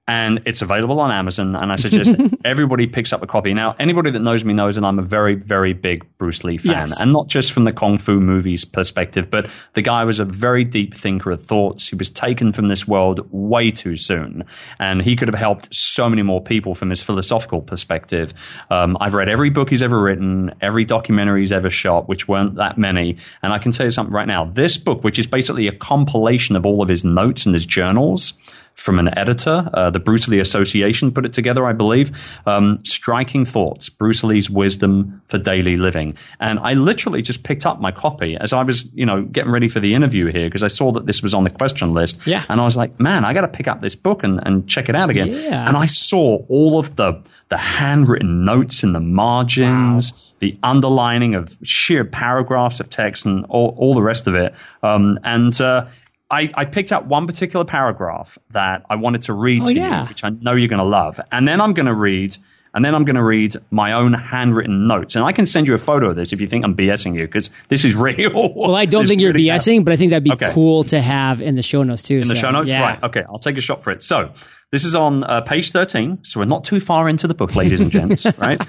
And 0.08 0.42
it's 0.46 0.62
available 0.62 1.00
on 1.00 1.12
Amazon. 1.12 1.56
And 1.56 1.72
I 1.72 1.76
suggest 1.88 2.20
everybody 2.46 2.88
picks 2.88 3.12
up 3.12 3.22
a 3.22 3.28
copy. 3.28 3.54
Now, 3.54 3.76
anybody 3.80 4.12
that 4.12 4.22
knows 4.22 4.46
me 4.46 4.54
knows 4.54 4.76
that 4.76 4.84
I'm 4.84 5.00
a 5.00 5.04
very, 5.04 5.36
very 5.36 5.74
big 5.74 6.06
Bruce 6.18 6.44
Lee 6.44 6.58
fan, 6.58 6.90
yes. 6.90 7.00
and 7.00 7.12
not 7.12 7.28
just 7.28 7.52
from 7.52 7.66
the 7.66 7.74
kung 7.74 7.98
fu 7.98 8.20
movies 8.20 8.66
perspective, 8.66 9.30
but 9.30 9.50
the 9.74 9.82
guy 9.82 10.04
was 10.04 10.20
a 10.20 10.26
very 10.26 10.64
deep 10.64 10.94
thinker 10.94 11.32
of 11.32 11.44
thoughts. 11.44 11.90
He 11.90 11.96
was 11.96 12.10
taken 12.10 12.52
from 12.52 12.68
this 12.70 12.88
world 12.88 13.28
way 13.32 13.72
too 13.72 13.98
soon, 13.98 14.46
and 14.80 15.02
he 15.02 15.16
could 15.16 15.28
have 15.28 15.40
helped 15.40 15.74
so 15.74 16.10
many 16.10 16.22
more 16.22 16.42
people 16.42 16.76
from 16.76 16.90
his 16.90 17.04
philosophical 17.04 17.62
perspective. 17.62 18.34
Um, 18.70 18.98
I've 19.02 19.14
read 19.14 19.30
every 19.30 19.50
book 19.50 19.70
he's 19.70 19.82
ever 19.82 20.02
written, 20.02 20.54
every 20.62 20.86
documentary 20.86 21.42
he's 21.42 21.52
ever 21.52 21.70
shot, 21.70 22.08
which 22.08 22.28
weren't 22.28 22.56
that 22.56 22.78
many, 22.78 23.18
and 23.44 23.52
I 23.52 23.60
can 23.60 23.72
tell 23.72 23.86
you 23.86 23.92
something 23.92 24.14
right 24.14 24.28
now. 24.28 24.46
This 24.46 24.78
book, 24.78 25.04
which 25.04 25.20
is 25.20 25.28
basically 25.28 25.68
a 25.68 25.74
compilation 25.74 26.56
of 26.56 26.66
all 26.66 26.82
of 26.82 26.90
his 26.90 27.04
notes 27.04 27.46
and 27.46 27.54
his 27.54 27.66
journals 27.66 28.34
from 28.78 29.00
an 29.00 29.16
editor. 29.18 29.70
Uh, 29.74 29.90
the 29.90 30.00
Bruce 30.00 30.28
Lee 30.28 30.40
Association 30.40 31.12
put 31.12 31.26
it 31.26 31.34
together, 31.34 31.66
I 31.66 31.74
believe. 31.74 32.12
Um, 32.46 32.80
striking 32.86 33.44
thoughts, 33.44 33.90
Bruce 33.90 34.24
Lee's 34.24 34.50
wisdom 34.50 35.22
for 35.28 35.40
daily 35.40 35.78
living. 35.78 36.16
And 36.40 36.60
I 36.60 36.74
literally 36.74 37.24
just 37.24 37.44
picked 37.44 37.66
up 37.66 37.82
my 37.82 37.92
copy 37.92 38.38
as 38.38 38.54
I 38.54 38.64
was, 38.64 38.86
you 38.94 39.06
know, 39.06 39.24
getting 39.24 39.52
ready 39.52 39.68
for 39.68 39.80
the 39.80 39.96
interview 39.96 40.28
here 40.32 40.46
because 40.46 40.64
I 40.64 40.68
saw 40.68 40.92
that 40.94 41.08
this 41.08 41.24
was 41.24 41.34
on 41.34 41.44
the 41.44 41.50
question 41.50 41.92
list. 41.92 42.26
Yeah. 42.28 42.46
And 42.50 42.62
I 42.62 42.64
was 42.64 42.78
like, 42.78 43.00
man, 43.00 43.26
I 43.26 43.34
got 43.34 43.42
to 43.42 43.48
pick 43.48 43.68
up 43.68 43.82
this 43.82 43.96
book 43.96 44.24
and, 44.24 44.40
and 44.46 44.70
check 44.70 44.90
it 44.90 44.96
out 44.96 45.10
again. 45.10 45.30
Yeah. 45.30 45.68
And 45.68 45.76
I 45.76 45.88
saw 45.88 46.46
all 46.48 46.80
of 46.80 46.96
the 46.96 47.22
the 47.50 47.58
handwritten 47.58 48.44
notes 48.44 48.84
in 48.84 48.92
the 48.92 49.00
margins, 49.00 50.12
wow. 50.12 50.36
the 50.40 50.58
underlining 50.64 51.34
of 51.34 51.58
sheer 51.64 52.04
paragraphs 52.04 52.82
of 52.82 52.90
text, 52.90 53.26
and 53.26 53.46
all, 53.46 53.74
all 53.78 53.94
the 53.94 54.02
rest 54.02 54.28
of 54.28 54.36
it. 54.36 54.54
Um, 54.84 55.18
and 55.24 55.60
uh, 55.62 55.88
I, 56.30 56.52
I, 56.54 56.66
picked 56.66 56.92
out 56.92 57.06
one 57.06 57.26
particular 57.26 57.64
paragraph 57.64 58.38
that 58.52 58.86
I 58.90 58.96
wanted 58.96 59.22
to 59.24 59.34
read 59.34 59.62
oh, 59.64 59.66
to 59.68 59.74
yeah. 59.74 60.04
you, 60.04 60.10
which 60.10 60.24
I 60.24 60.30
know 60.30 60.54
you're 60.54 60.68
going 60.68 60.80
to 60.80 60.86
love. 60.86 61.22
And 61.32 61.48
then 61.48 61.62
I'm 61.62 61.74
going 61.74 61.86
to 61.86 61.94
read, 61.94 62.36
and 62.74 62.84
then 62.84 62.94
I'm 62.94 63.06
going 63.06 63.16
to 63.16 63.24
read 63.24 63.56
my 63.72 63.94
own 63.94 64.14
handwritten 64.14 64.88
notes. 64.88 65.16
And 65.16 65.24
I 65.24 65.32
can 65.32 65.46
send 65.46 65.68
you 65.68 65.74
a 65.74 65.78
photo 65.78 66.10
of 66.10 66.18
this 66.18 66.34
if 66.34 66.42
you 66.42 66.48
think 66.48 66.66
I'm 66.66 66.76
BSing 66.76 67.16
you, 67.16 67.26
because 67.26 67.50
this 67.70 67.86
is 67.86 67.96
real. 67.96 68.54
Well, 68.54 68.76
I 68.76 68.86
don't 68.86 69.08
think 69.08 69.22
you're 69.22 69.34
BSing, 69.34 69.86
but 69.86 69.94
I 69.94 69.96
think 69.96 70.10
that'd 70.10 70.24
be 70.24 70.34
okay. 70.34 70.52
cool 70.52 70.84
to 70.86 71.02
have 71.02 71.42
in 71.42 71.56
the 71.56 71.64
show 71.64 71.84
notes 71.84 72.04
too. 72.04 72.18
In 72.18 72.26
so, 72.26 72.34
the 72.34 72.40
show 72.40 72.52
notes, 72.52 72.70
yeah. 72.70 72.82
right? 72.82 73.04
Okay, 73.04 73.24
I'll 73.30 73.40
take 73.40 73.58
a 73.58 73.62
shot 73.62 73.84
for 73.84 73.92
it. 73.92 74.04
So 74.04 74.34
this 74.72 74.84
is 74.84 74.96
on 74.96 75.24
uh, 75.24 75.42
page 75.42 75.72
13. 75.72 76.20
So 76.24 76.42
we're 76.42 76.46
not 76.46 76.66
too 76.66 76.82
far 76.82 77.08
into 77.08 77.28
the 77.28 77.36
book, 77.36 77.56
ladies 77.56 77.80
and 77.80 77.90
gents, 77.90 78.26
right? 78.38 78.62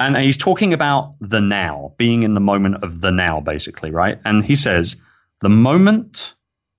And 0.00 0.16
he's 0.16 0.38
talking 0.38 0.72
about 0.72 1.14
the 1.20 1.40
now, 1.40 1.92
being 1.98 2.24
in 2.24 2.34
the 2.34 2.40
moment 2.40 2.82
of 2.82 3.00
the 3.00 3.12
now, 3.12 3.38
basically, 3.38 3.92
right? 3.92 4.18
And 4.24 4.44
he 4.44 4.56
says, 4.56 4.96
the 5.40 5.50
moment 5.50 6.34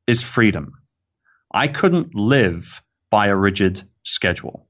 is 0.07 0.21
freedom. 0.21 0.73
I 1.53 1.67
couldn't 1.67 2.15
live 2.15 2.81
by 3.09 3.27
a 3.27 3.35
rigid 3.35 3.83
schedule. 4.03 4.67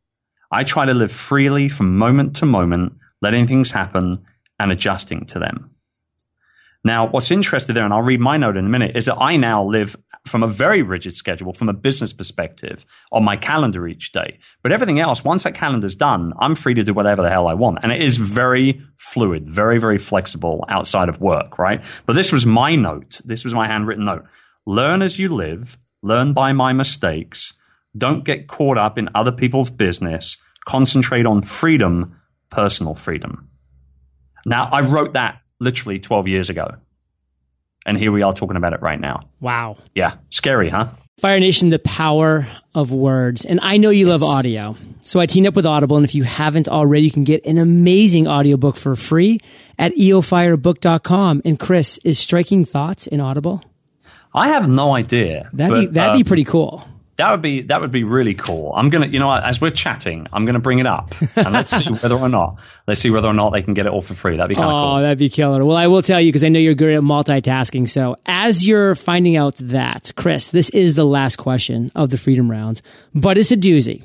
I 0.51 0.63
try 0.63 0.85
to 0.85 0.93
live 0.93 1.11
freely 1.11 1.69
from 1.69 1.97
moment 1.97 2.35
to 2.37 2.45
moment, 2.45 2.93
letting 3.21 3.47
things 3.47 3.71
happen 3.71 4.25
and 4.59 4.71
adjusting 4.71 5.25
to 5.27 5.39
them. 5.39 5.71
Now, 6.83 7.07
what's 7.07 7.29
interesting 7.29 7.75
there, 7.75 7.85
and 7.85 7.93
I'll 7.93 8.01
read 8.01 8.19
my 8.19 8.37
note 8.37 8.57
in 8.57 8.65
a 8.65 8.69
minute, 8.69 8.97
is 8.97 9.05
that 9.05 9.17
I 9.17 9.37
now 9.37 9.63
live 9.63 9.95
from 10.25 10.41
a 10.41 10.47
very 10.47 10.81
rigid 10.81 11.15
schedule 11.15 11.53
from 11.53 11.69
a 11.69 11.73
business 11.73 12.11
perspective 12.11 12.85
on 13.11 13.23
my 13.23 13.37
calendar 13.37 13.87
each 13.87 14.11
day. 14.11 14.39
But 14.63 14.71
everything 14.71 14.99
else, 14.99 15.23
once 15.23 15.43
that 15.43 15.53
calendar's 15.53 15.95
done, 15.95 16.33
I'm 16.39 16.55
free 16.55 16.73
to 16.73 16.83
do 16.83 16.93
whatever 16.93 17.21
the 17.21 17.29
hell 17.29 17.47
I 17.47 17.53
want. 17.53 17.79
And 17.83 17.91
it 17.91 18.01
is 18.01 18.17
very 18.17 18.81
fluid, 18.97 19.47
very, 19.47 19.79
very 19.79 19.99
flexible 19.99 20.65
outside 20.69 21.07
of 21.07 21.21
work, 21.21 21.59
right? 21.59 21.85
But 22.07 22.13
this 22.13 22.31
was 22.31 22.47
my 22.47 22.75
note. 22.75 23.21
This 23.23 23.43
was 23.43 23.53
my 23.53 23.67
handwritten 23.67 24.05
note. 24.05 24.25
Learn 24.71 25.01
as 25.01 25.19
you 25.19 25.27
live, 25.27 25.77
learn 26.01 26.31
by 26.31 26.53
my 26.53 26.71
mistakes. 26.71 27.53
Don't 27.97 28.23
get 28.23 28.47
caught 28.47 28.77
up 28.77 28.97
in 28.97 29.09
other 29.13 29.33
people's 29.33 29.69
business. 29.69 30.37
Concentrate 30.65 31.25
on 31.25 31.41
freedom, 31.41 32.15
personal 32.49 32.95
freedom. 32.95 33.49
Now, 34.45 34.69
I 34.71 34.79
wrote 34.79 35.11
that 35.15 35.41
literally 35.59 35.99
12 35.99 36.29
years 36.29 36.49
ago. 36.49 36.75
And 37.85 37.97
here 37.97 38.13
we 38.13 38.21
are 38.21 38.31
talking 38.31 38.55
about 38.55 38.71
it 38.71 38.81
right 38.81 38.97
now. 38.97 39.27
Wow. 39.41 39.75
Yeah. 39.93 40.13
Scary, 40.29 40.69
huh? 40.69 40.87
Fire 41.19 41.41
Nation, 41.41 41.67
the 41.67 41.77
power 41.77 42.47
of 42.73 42.93
words. 42.93 43.43
And 43.43 43.59
I 43.61 43.75
know 43.75 43.89
you 43.89 44.07
love 44.07 44.23
audio. 44.23 44.77
So 45.01 45.19
I 45.19 45.25
teamed 45.25 45.47
up 45.47 45.55
with 45.57 45.65
Audible. 45.65 45.97
And 45.97 46.05
if 46.05 46.15
you 46.15 46.23
haven't 46.23 46.69
already, 46.69 47.03
you 47.03 47.11
can 47.11 47.25
get 47.25 47.45
an 47.45 47.57
amazing 47.57 48.25
audiobook 48.25 48.77
for 48.77 48.95
free 48.95 49.41
at 49.77 49.93
eofirebook.com. 49.95 51.41
And 51.43 51.59
Chris, 51.59 51.99
is 52.05 52.17
Striking 52.17 52.63
Thoughts 52.63 53.05
in 53.05 53.19
Audible? 53.19 53.65
I 54.33 54.49
have 54.49 54.69
no 54.69 54.95
idea. 54.95 55.49
That'd 55.53 55.73
but, 55.73 55.79
be 55.79 55.85
that'd 55.87 56.11
um, 56.11 56.17
be 56.17 56.23
pretty 56.23 56.43
cool. 56.43 56.87
That 57.17 57.31
would 57.31 57.41
be 57.41 57.61
that 57.63 57.81
would 57.81 57.91
be 57.91 58.03
really 58.03 58.33
cool. 58.33 58.73
I'm 58.75 58.89
gonna, 58.89 59.05
you 59.05 59.19
know, 59.19 59.31
as 59.31 59.61
we're 59.61 59.69
chatting, 59.69 60.25
I'm 60.33 60.45
gonna 60.45 60.59
bring 60.59 60.79
it 60.79 60.87
up 60.87 61.13
and 61.35 61.51
let's 61.51 61.75
see 61.75 61.91
whether 61.91 62.15
or 62.15 62.29
not 62.29 62.59
let's 62.87 63.01
see 63.01 63.11
whether 63.11 63.27
or 63.27 63.33
not 63.33 63.51
they 63.51 63.61
can 63.61 63.73
get 63.73 63.85
it 63.85 63.91
all 63.91 64.01
for 64.01 64.15
free. 64.15 64.37
That'd 64.37 64.49
be 64.49 64.55
kind 64.55 64.67
of 64.67 64.73
oh, 64.73 64.91
cool. 64.93 65.01
that'd 65.01 65.17
be 65.19 65.29
killer. 65.29 65.63
Well, 65.63 65.77
I 65.77 65.87
will 65.87 66.01
tell 66.01 66.19
you 66.19 66.29
because 66.29 66.43
I 66.43 66.47
know 66.47 66.59
you're 66.59 66.73
good 66.73 66.95
at 66.95 67.03
multitasking. 67.03 67.89
So 67.89 68.17
as 68.25 68.67
you're 68.67 68.95
finding 68.95 69.35
out 69.35 69.55
that, 69.57 70.13
Chris, 70.15 70.49
this 70.49 70.69
is 70.71 70.95
the 70.95 71.03
last 71.03 71.35
question 71.35 71.91
of 71.93 72.09
the 72.09 72.17
Freedom 72.17 72.49
Round, 72.49 72.81
but 73.13 73.37
it's 73.37 73.51
a 73.51 73.57
doozy. 73.57 74.03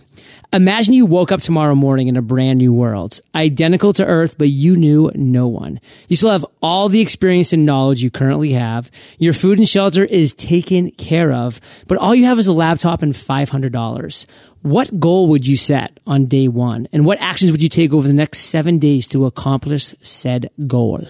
Imagine 0.53 0.95
you 0.95 1.07
woke 1.07 1.33
up 1.33 1.41
tomorrow 1.41 1.75
morning 1.75 2.07
in 2.07 2.17
a 2.17 2.23
brand 2.23 2.59
new 2.59 2.73
world, 2.73 3.21
identical 3.35 3.93
to 3.95 4.07
Earth, 4.07 4.39
but 4.39 4.49
you 4.49 4.77
knew 4.77 5.11
no 5.15 5.49
one. 5.49 5.81
You 6.09 6.17
still 6.17 6.31
have 6.31 6.47
all 6.63 6.89
the 6.89 7.01
experience 7.01 7.53
and 7.53 7.67
knowledge 7.67 8.03
you 8.03 8.11
currently 8.11 8.53
have. 8.53 8.91
Your 9.19 9.33
food 9.33 9.59
and 9.59 9.69
shelter 9.69 10.05
is 10.05 10.33
taken 10.35 10.93
care 10.93 11.33
of, 11.33 11.61
but 11.89 11.99
all 11.99 12.15
you 12.15 12.27
have 12.27 12.39
is 12.39 12.47
a 12.47 12.53
laptop 12.53 13.03
and 13.03 13.13
$500. 13.13 14.27
What 14.63 15.01
goal 15.01 15.29
would 15.29 15.47
you 15.47 15.57
set 15.57 15.99
on 16.07 16.27
day 16.27 16.49
one? 16.49 16.87
And 16.93 17.05
what 17.05 17.21
actions 17.21 17.51
would 17.51 17.63
you 17.63 17.69
take 17.69 17.93
over 17.93 18.07
the 18.07 18.15
next 18.15 18.39
seven 18.39 18.79
days 18.79 19.09
to 19.09 19.27
accomplish 19.27 19.95
said 20.01 20.51
goal? 20.67 21.03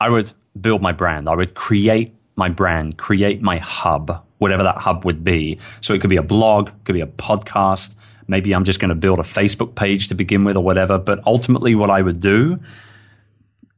I 0.00 0.10
would 0.10 0.32
build 0.60 0.80
my 0.80 0.92
brand. 0.92 1.28
I 1.28 1.34
would 1.34 1.54
create 1.54 2.14
my 2.36 2.48
brand, 2.48 2.98
create 2.98 3.42
my 3.42 3.58
hub, 3.58 4.24
whatever 4.38 4.62
that 4.62 4.76
hub 4.76 5.04
would 5.04 5.24
be. 5.24 5.58
So 5.80 5.92
it 5.92 6.00
could 6.00 6.10
be 6.10 6.16
a 6.16 6.22
blog, 6.22 6.68
it 6.68 6.74
could 6.84 6.94
be 6.94 7.00
a 7.00 7.06
podcast, 7.06 7.96
Maybe 8.28 8.54
I'm 8.54 8.64
just 8.64 8.78
going 8.78 8.90
to 8.90 8.94
build 8.94 9.18
a 9.18 9.22
Facebook 9.22 9.74
page 9.74 10.08
to 10.08 10.14
begin 10.14 10.44
with 10.44 10.56
or 10.56 10.62
whatever. 10.62 10.98
But 10.98 11.26
ultimately, 11.26 11.74
what 11.74 11.90
I 11.90 12.02
would 12.02 12.20
do 12.20 12.60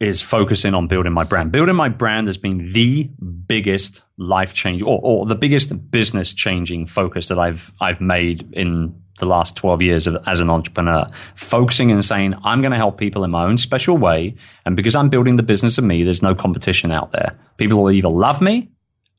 is 0.01 0.23
focusing 0.23 0.75
on 0.75 0.87
building 0.87 1.13
my 1.13 1.25
brand. 1.25 1.53
Building 1.53 1.77
my 1.77 1.89
brand 1.89 2.27
has 2.27 2.39
been 2.39 2.73
the 2.73 3.05
biggest 3.47 4.03
life 4.17 4.55
change 4.55 4.83
or, 4.83 4.99
or 5.03 5.27
the 5.27 5.35
biggest 5.35 5.91
business 5.91 6.33
changing 6.33 6.87
focus 6.87 7.29
that 7.29 7.39
I've 7.39 7.73
I've 7.81 8.01
made 8.01 8.53
in 8.55 8.95
the 9.19 9.27
last 9.27 9.55
12 9.57 9.83
years 9.83 10.07
of, 10.07 10.17
as 10.27 10.41
an 10.41 10.49
entrepreneur, 10.49 11.07
focusing 11.35 11.93
and 11.93 12.03
saying, 12.03 12.35
I'm 12.43 12.63
going 12.63 12.73
to 12.73 12.79
help 12.79 12.97
people 12.97 13.23
in 13.23 13.31
my 13.31 13.45
own 13.45 13.59
special 13.59 13.99
way. 13.99 14.35
And 14.65 14.75
because 14.75 14.97
I'm 14.97 15.11
building 15.11 15.37
the 15.37 15.43
business 15.43 15.77
of 15.77 15.85
me, 15.85 16.03
there's 16.03 16.23
no 16.23 16.35
competition 16.35 16.91
out 16.91 17.13
there. 17.13 17.39
People 17.59 17.83
will 17.83 17.91
either 17.91 18.09
love 18.09 18.41
me 18.41 18.71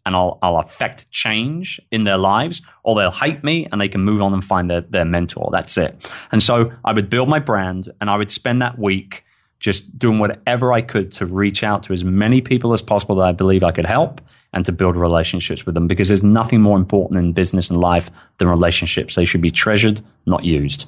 and 0.05 0.15
I'll, 0.15 0.39
I'll 0.41 0.57
affect 0.57 1.09
change 1.11 1.79
in 1.91 2.03
their 2.03 2.17
lives, 2.17 2.61
or 2.83 2.95
they'll 2.95 3.11
hate 3.11 3.43
me 3.43 3.67
and 3.71 3.79
they 3.79 3.87
can 3.87 4.01
move 4.01 4.21
on 4.21 4.33
and 4.33 4.43
find 4.43 4.69
their, 4.69 4.81
their 4.81 5.05
mentor. 5.05 5.49
That's 5.51 5.77
it. 5.77 6.09
And 6.31 6.41
so 6.41 6.71
I 6.83 6.93
would 6.93 7.09
build 7.09 7.29
my 7.29 7.39
brand 7.39 7.89
and 7.99 8.09
I 8.09 8.17
would 8.17 8.31
spend 8.31 8.61
that 8.61 8.79
week 8.79 9.23
just 9.59 9.97
doing 9.97 10.17
whatever 10.17 10.73
I 10.73 10.81
could 10.81 11.11
to 11.13 11.25
reach 11.25 11.63
out 11.63 11.83
to 11.83 11.93
as 11.93 12.03
many 12.03 12.41
people 12.41 12.73
as 12.73 12.81
possible 12.81 13.15
that 13.17 13.27
I 13.27 13.31
believe 13.31 13.63
I 13.63 13.71
could 13.71 13.85
help 13.85 14.19
and 14.53 14.65
to 14.65 14.71
build 14.71 14.95
relationships 14.95 15.65
with 15.65 15.75
them 15.75 15.87
because 15.87 16.07
there's 16.07 16.23
nothing 16.23 16.61
more 16.61 16.77
important 16.77 17.19
in 17.19 17.31
business 17.31 17.69
and 17.69 17.79
life 17.79 18.09
than 18.39 18.47
relationships. 18.47 19.15
They 19.15 19.23
should 19.23 19.39
be 19.39 19.51
treasured, 19.51 20.01
not 20.25 20.43
used. 20.43 20.87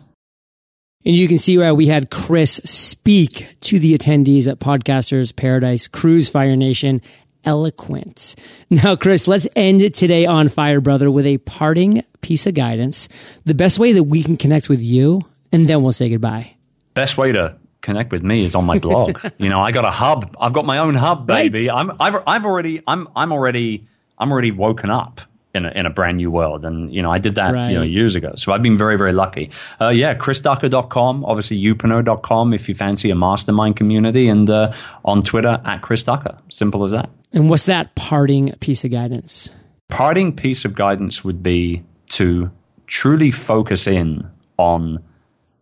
And 1.06 1.16
you 1.16 1.28
can 1.28 1.38
see 1.38 1.58
where 1.58 1.76
we 1.76 1.88
had 1.88 2.10
Chris 2.10 2.62
speak 2.64 3.58
to 3.62 3.78
the 3.78 3.96
attendees 3.96 4.48
at 4.48 4.60
Podcasters 4.60 5.36
Paradise 5.36 5.88
Cruise 5.88 6.30
Fire 6.30 6.56
Nation 6.56 7.02
eloquent. 7.46 8.36
Now, 8.70 8.96
Chris, 8.96 9.28
let's 9.28 9.48
end 9.56 9.82
it 9.82 9.94
today 9.94 10.26
on 10.26 10.50
Fire 10.50 10.82
Brother 10.82 11.12
with 11.12 11.26
a 11.26 11.38
parting 11.40 12.04
piece 12.22 12.48
of 12.48 12.54
guidance. 12.54 13.10
The 13.46 13.54
best 13.54 13.80
way 13.80 13.92
that 13.94 14.04
we 14.04 14.24
can 14.24 14.38
connect 14.38 14.70
with 14.70 14.82
you, 14.82 15.22
and 15.52 15.68
then 15.68 15.84
we'll 15.84 15.92
say 15.92 16.10
goodbye. 16.10 16.56
Best 16.94 17.18
way 17.18 17.32
to 17.32 17.56
connect 17.82 18.12
with 18.12 18.24
me 18.24 18.46
is 18.46 18.56
on 18.56 18.66
my 18.66 18.80
blog. 18.80 19.18
you 19.38 19.50
know, 19.50 19.62
I 19.62 19.72
got 19.72 19.86
a 19.86 19.92
hub. 19.92 20.36
I've 20.40 20.54
got 20.54 20.66
my 20.66 20.80
own 20.80 20.96
hub, 20.96 21.28
baby. 21.28 21.68
Right. 21.68 21.78
I'm, 21.78 21.92
I've, 22.00 22.24
I've 22.26 22.46
already, 22.46 22.82
I'm, 22.88 23.08
I'm 23.16 23.32
already, 23.32 23.88
I'm 24.18 24.32
already 24.32 24.52
woken 24.52 24.90
up 24.90 25.22
in 25.54 25.66
a, 25.66 25.70
in 25.72 25.86
a 25.86 25.90
brand 25.90 26.18
new 26.18 26.32
world. 26.32 26.66
And, 26.66 26.94
you 26.94 27.02
know, 27.02 27.12
I 27.12 27.20
did 27.20 27.36
that, 27.36 27.54
right. 27.54 27.70
you 27.70 27.76
know, 27.76 27.84
years 27.84 28.16
ago. 28.16 28.34
So 28.36 28.52
I've 28.52 28.64
been 28.64 28.78
very, 28.78 28.98
very 28.98 29.14
lucky. 29.14 29.52
Uh, 29.80 29.90
yeah, 29.90 30.16
chrisducker.com, 30.16 31.24
obviously 31.26 31.62
youpreneur.com 31.62 32.54
if 32.54 32.68
you 32.68 32.76
fancy 32.76 33.12
a 33.12 33.16
mastermind 33.16 33.76
community 33.76 34.28
and, 34.28 34.50
uh, 34.50 34.72
on 35.06 35.22
Twitter 35.22 35.62
at 35.64 35.82
Chris 35.82 36.04
Ducker. 36.04 36.38
Simple 36.50 36.86
as 36.86 36.92
that. 36.92 37.10
And 37.34 37.50
what's 37.50 37.66
that 37.68 37.94
parting 37.96 38.52
piece 38.60 38.84
of 38.84 38.92
guidance? 38.92 39.52
Parting 39.90 40.36
piece 40.36 40.66
of 40.66 40.74
guidance 40.74 41.24
would 41.24 41.44
be 41.44 41.84
to 42.10 42.52
truly 42.88 43.32
focus 43.32 43.88
in 43.88 44.28
on, 44.58 45.04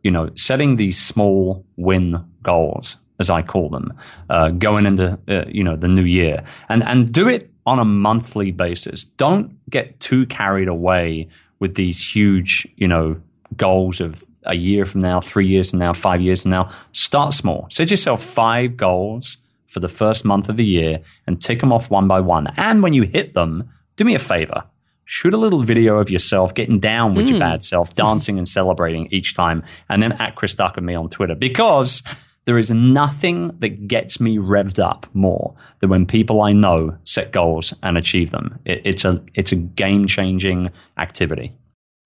you 0.04 0.12
know, 0.12 0.30
setting 0.36 0.78
these 0.78 1.02
small 1.02 1.66
win 1.76 2.24
goals, 2.44 2.98
as 3.20 3.30
I 3.30 3.42
call 3.42 3.70
them, 3.70 3.94
uh, 4.30 4.50
going 4.50 4.86
into, 4.86 5.20
uh, 5.28 5.46
you 5.48 5.64
know, 5.64 5.76
the 5.76 5.88
new 5.88 6.04
year 6.04 6.44
and, 6.70 6.84
and 6.84 7.12
do 7.12 7.28
it 7.28 7.51
on 7.66 7.80
a 7.80 7.86
monthly 7.86 8.52
basis. 8.52 9.04
Don't 9.04 9.58
get 9.70 10.00
too 10.00 10.26
carried 10.26 10.68
away 10.68 11.28
with 11.60 11.76
these 11.76 12.16
huge, 12.16 12.68
you 12.76 12.88
know, 12.88 13.22
goals 13.56 14.00
of 14.02 14.24
a 14.44 14.56
year 14.56 14.86
from 14.86 15.02
now, 15.02 15.22
three 15.22 15.48
years 15.48 15.70
from 15.70 15.80
now, 15.80 15.94
five 15.94 16.22
years 16.22 16.42
from 16.42 16.52
now, 16.52 16.70
start 16.94 17.34
small. 17.34 17.68
Set 17.70 17.92
yourself 17.92 18.24
five 18.24 18.76
goals 18.76 19.38
for 19.68 19.80
the 19.80 19.90
first 19.90 20.26
month 20.26 20.50
of 20.50 20.58
the 20.58 20.66
year 20.66 21.00
and 21.28 21.42
tick 21.42 21.60
them 21.60 21.72
off 21.72 21.90
one 21.90 22.08
by 22.08 22.20
one. 22.20 22.48
And 22.58 22.82
when 22.84 22.94
you 22.94 23.04
hit 23.04 23.34
them, 23.34 23.70
do 23.96 24.04
me 24.04 24.16
a 24.16 24.20
favor. 24.20 24.64
Shoot 25.06 25.34
a 25.34 25.38
little 25.38 25.62
video 25.62 25.98
of 25.98 26.10
yourself 26.10 26.54
getting 26.54 26.80
down 26.80 27.14
with 27.14 27.26
mm. 27.26 27.32
your 27.32 27.40
bad 27.40 27.64
self, 27.64 27.96
dancing 27.96 28.38
and 28.38 28.48
celebrating 28.48 29.08
each 29.12 29.36
time, 29.36 29.64
and 29.90 30.02
then 30.02 30.14
at 30.14 30.36
Chris 30.36 30.54
Ducker 30.54 30.82
me 30.82 30.96
on 30.96 31.10
Twitter 31.10 31.36
because 31.36 32.02
there 32.46 32.58
is 32.58 32.72
nothing 32.72 33.48
that 33.60 33.88
gets 33.88 34.20
me 34.20 34.38
revved 34.38 34.80
up 34.80 35.08
more 35.14 35.54
than 35.80 35.90
when 35.90 36.06
people 36.06 36.42
I 36.42 36.54
know 36.54 36.98
set 37.04 37.32
goals 37.32 37.74
and 37.84 37.98
achieve 37.98 38.32
them. 38.32 38.60
It, 38.66 38.82
it's 38.84 39.06
a 39.06 39.24
it's 39.34 39.52
a 39.52 39.58
game 39.58 40.08
changing 40.08 40.72
activity. 40.98 41.54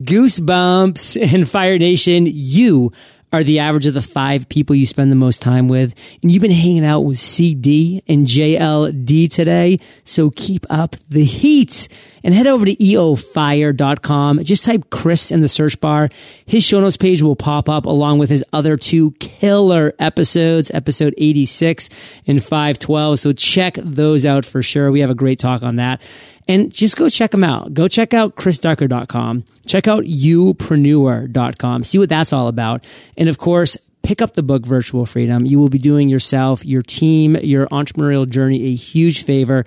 Goosebumps 0.03 1.33
and 1.33 1.49
Fire 1.49 1.77
Nation, 1.77 2.25
you 2.27 2.91
are 3.33 3.43
the 3.43 3.59
average 3.59 3.85
of 3.85 3.93
the 3.93 4.01
five 4.01 4.47
people 4.49 4.75
you 4.75 4.85
spend 4.85 5.11
the 5.11 5.15
most 5.15 5.41
time 5.41 5.67
with. 5.67 5.93
And 6.21 6.31
you've 6.31 6.41
been 6.41 6.51
hanging 6.51 6.85
out 6.85 7.01
with 7.01 7.19
CD 7.19 8.03
and 8.07 8.25
JLD 8.25 9.29
today. 9.29 9.77
So 10.03 10.29
keep 10.29 10.65
up 10.69 10.95
the 11.09 11.23
heat 11.23 11.87
and 12.23 12.33
head 12.33 12.47
over 12.47 12.65
to 12.65 12.75
eofire.com. 12.75 14.43
Just 14.43 14.65
type 14.65 14.89
Chris 14.89 15.31
in 15.31 15.41
the 15.41 15.47
search 15.47 15.79
bar. 15.79 16.09
His 16.45 16.63
show 16.63 16.79
notes 16.79 16.97
page 16.97 17.21
will 17.21 17.35
pop 17.35 17.69
up 17.69 17.85
along 17.85 18.19
with 18.19 18.29
his 18.29 18.43
other 18.53 18.77
two 18.77 19.11
killer 19.19 19.93
episodes, 19.99 20.71
episode 20.73 21.13
86 21.17 21.89
and 22.25 22.43
512. 22.43 23.19
So 23.19 23.33
check 23.33 23.75
those 23.75 24.25
out 24.25 24.45
for 24.45 24.61
sure. 24.61 24.91
We 24.91 25.01
have 25.01 25.09
a 25.09 25.15
great 25.15 25.39
talk 25.39 25.61
on 25.61 25.75
that 25.75 26.01
and 26.47 26.71
just 26.71 26.95
go 26.97 27.09
check 27.09 27.31
them 27.31 27.43
out. 27.43 27.73
Go 27.73 27.87
check 27.87 28.13
out 28.13 28.35
chrisducker.com. 28.35 29.43
Check 29.65 29.87
out 29.87 30.03
youpreneur.com. 30.03 31.83
See 31.83 31.97
what 31.97 32.09
that's 32.09 32.33
all 32.33 32.47
about. 32.47 32.85
And 33.17 33.29
of 33.29 33.37
course, 33.37 33.77
pick 34.03 34.21
up 34.21 34.33
the 34.33 34.43
book 34.43 34.65
Virtual 34.65 35.05
Freedom. 35.05 35.45
You 35.45 35.59
will 35.59 35.69
be 35.69 35.79
doing 35.79 36.09
yourself, 36.09 36.63
your 36.63 36.81
team, 36.81 37.35
your 37.37 37.67
entrepreneurial 37.67 38.29
journey 38.29 38.67
a 38.67 38.75
huge 38.75 39.23
favor. 39.23 39.65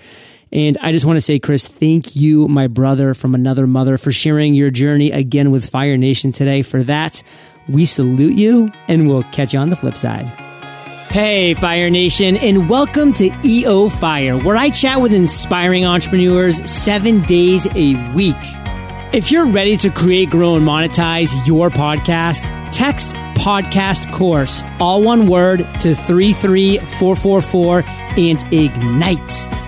And 0.51 0.79
I 0.81 0.93
just 0.93 1.05
want 1.05 1.19
to 1.19 1.21
say, 1.21 1.39
Chris, 1.39 1.67
thank 1.67 2.17
you, 2.17 2.49
my 2.49 2.69
brother 2.69 3.13
from 3.13 3.35
another 3.35 3.67
mother, 3.67 3.99
for 3.99 4.13
sharing 4.13 4.55
your 4.55 4.71
journey 4.71 5.11
again 5.11 5.51
with 5.51 5.69
Fire 5.69 5.97
Nation 5.97 6.33
today. 6.33 6.63
For 6.63 6.83
that, 6.85 7.23
we 7.69 7.85
salute 7.85 8.35
you 8.35 8.71
and 8.87 9.09
we'll 9.09 9.25
catch 9.25 9.53
you 9.53 9.59
on 9.59 9.69
the 9.69 9.77
flip 9.77 9.97
side. 9.97 10.48
Hey, 11.11 11.55
Fire 11.55 11.89
Nation, 11.89 12.37
and 12.37 12.69
welcome 12.69 13.15
to 13.15 13.31
EO 13.43 13.89
Fire, 13.89 14.37
where 14.37 14.59
I 14.59 14.69
chat 14.69 15.01
with 15.01 15.15
inspiring 15.15 15.87
entrepreneurs 15.87 16.71
seven 16.71 17.23
days 17.23 17.67
a 17.75 17.95
week. 18.13 18.37
If 19.15 19.33
you're 19.33 19.47
ready 19.47 19.79
to 19.79 19.89
create, 19.89 20.29
grow, 20.29 20.57
and 20.57 20.67
monetize 20.67 21.31
your 21.47 21.71
podcast, 21.71 22.43
text 22.73 23.13
podcast 23.37 24.13
course, 24.13 24.63
all 24.79 25.03
one 25.03 25.29
word, 25.29 25.61
to 25.81 25.95
33444 25.95 27.85
and 28.19 28.53
ignite. 28.53 29.68